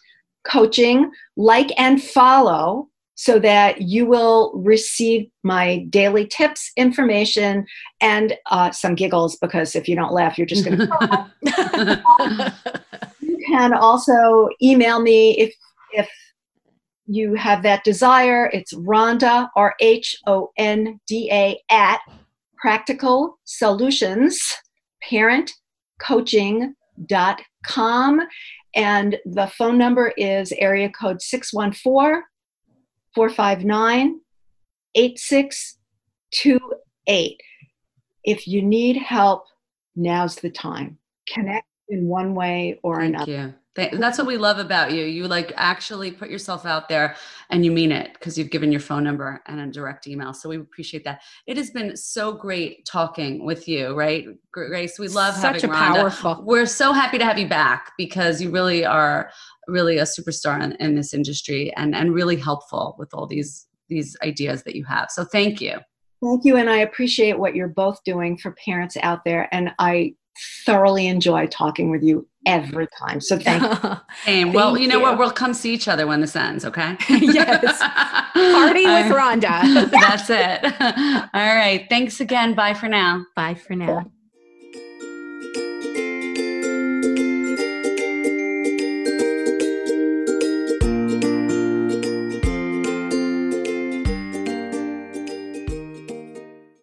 coaching, 0.45 1.11
like 1.37 1.71
and 1.79 2.01
follow 2.03 2.89
so 3.15 3.39
that 3.39 3.81
you 3.81 4.05
will 4.05 4.51
receive 4.55 5.29
my 5.43 5.85
daily 5.89 6.25
tips, 6.25 6.71
information, 6.75 7.65
and 8.01 8.35
uh, 8.49 8.71
some 8.71 8.95
giggles 8.95 9.37
because 9.37 9.75
if 9.75 9.87
you 9.87 9.95
don't 9.95 10.13
laugh, 10.13 10.37
you're 10.37 10.47
just 10.47 10.65
going 10.65 10.77
to. 11.45 12.53
you 13.21 13.37
can 13.47 13.73
also 13.73 14.49
email 14.61 14.99
me 14.99 15.37
if 15.37 15.53
if 15.91 16.09
you 17.05 17.35
have 17.35 17.61
that 17.63 17.83
desire. 17.83 18.49
It's 18.51 18.73
Rhonda 18.73 19.47
R 19.55 19.75
H 19.79 20.17
O 20.25 20.51
N 20.57 20.99
D 21.07 21.29
A 21.31 21.61
at 21.69 21.99
Practical 22.63 23.37
Solutions 23.43 24.39
Parent 25.09 25.51
Coaching.com. 25.99 26.75
And 28.73 29.17
the 29.25 29.47
phone 29.47 29.77
number 29.77 30.13
is 30.15 30.53
area 30.53 30.89
code 30.89 31.21
614 31.21 32.23
459 33.13 34.21
8628. 34.95 37.41
If 38.23 38.47
you 38.47 38.61
need 38.61 38.95
help, 38.95 39.43
now's 39.97 40.37
the 40.37 40.49
time. 40.49 40.99
Connect 41.27 41.67
in 41.89 42.07
one 42.07 42.33
way 42.33 42.79
or 42.81 43.01
Thank 43.01 43.15
another. 43.15 43.31
You. 43.31 43.53
That's 43.75 44.19
what 44.19 44.27
we 44.27 44.37
love 44.37 44.59
about 44.59 44.91
you. 44.91 45.03
You 45.03 45.27
like 45.27 45.51
actually 45.55 46.11
put 46.11 46.29
yourself 46.29 46.65
out 46.65 46.89
there 46.89 47.15
and 47.49 47.65
you 47.65 47.71
mean 47.71 47.91
it 47.91 48.13
because 48.13 48.37
you've 48.37 48.51
given 48.51 48.71
your 48.71 48.81
phone 48.81 49.03
number 49.03 49.41
and 49.47 49.59
a 49.59 49.67
direct 49.67 50.07
email. 50.07 50.31
So 50.33 50.49
we 50.49 50.57
appreciate 50.57 51.03
that. 51.05 51.21
It 51.47 51.57
has 51.57 51.71
been 51.71 51.97
so 51.97 52.33
great 52.33 52.85
talking 52.85 53.43
with 53.45 53.67
you, 53.67 53.95
right, 53.95 54.25
Grace? 54.51 54.99
We 54.99 55.07
love 55.07 55.33
Such 55.33 55.61
having 55.61 55.69
a 55.71 55.73
Rhonda. 55.73 55.95
powerful. 55.95 56.43
We're 56.45 56.67
so 56.67 56.93
happy 56.93 57.17
to 57.17 57.25
have 57.25 57.39
you 57.39 57.47
back 57.47 57.93
because 57.97 58.41
you 58.41 58.51
really 58.51 58.85
are 58.85 59.31
really 59.67 59.97
a 59.97 60.03
superstar 60.03 60.61
in, 60.61 60.73
in 60.73 60.95
this 60.95 61.13
industry 61.13 61.73
and 61.75 61.95
and 61.95 62.13
really 62.13 62.35
helpful 62.35 62.95
with 62.99 63.13
all 63.13 63.25
these 63.25 63.67
these 63.89 64.15
ideas 64.23 64.63
that 64.63 64.75
you 64.75 64.83
have. 64.85 65.09
So 65.09 65.25
thank 65.25 65.61
you. 65.61 65.79
Thank 66.21 66.45
you, 66.45 66.57
and 66.57 66.69
I 66.69 66.77
appreciate 66.77 67.37
what 67.39 67.55
you're 67.55 67.67
both 67.67 68.03
doing 68.05 68.37
for 68.37 68.55
parents 68.65 68.95
out 69.01 69.25
there. 69.25 69.49
And 69.51 69.71
I 69.79 70.15
thoroughly 70.65 71.07
enjoy 71.07 71.47
talking 71.47 71.91
with 71.91 72.01
you 72.03 72.27
every 72.45 72.87
time. 72.99 73.21
So 73.21 73.37
thank 73.37 73.63
you. 73.63 73.97
Same. 74.25 74.53
well, 74.53 74.77
you 74.77 74.87
know 74.87 74.97
you. 74.97 75.03
what? 75.03 75.17
We'll 75.17 75.31
come 75.31 75.53
see 75.53 75.73
each 75.73 75.87
other 75.87 76.07
when 76.07 76.21
this 76.21 76.35
ends, 76.35 76.65
okay? 76.65 76.97
yes. 77.09 77.79
Party 78.33 78.85
with 78.85 79.11
Rhonda. 79.11 79.89
That's 79.91 80.29
it. 80.29 80.63
All 81.33 81.55
right. 81.55 81.85
Thanks 81.89 82.19
again. 82.19 82.53
Bye 82.53 82.73
for 82.73 82.87
now. 82.87 83.25
Bye 83.35 83.55
for 83.55 83.75
now. 83.75 84.11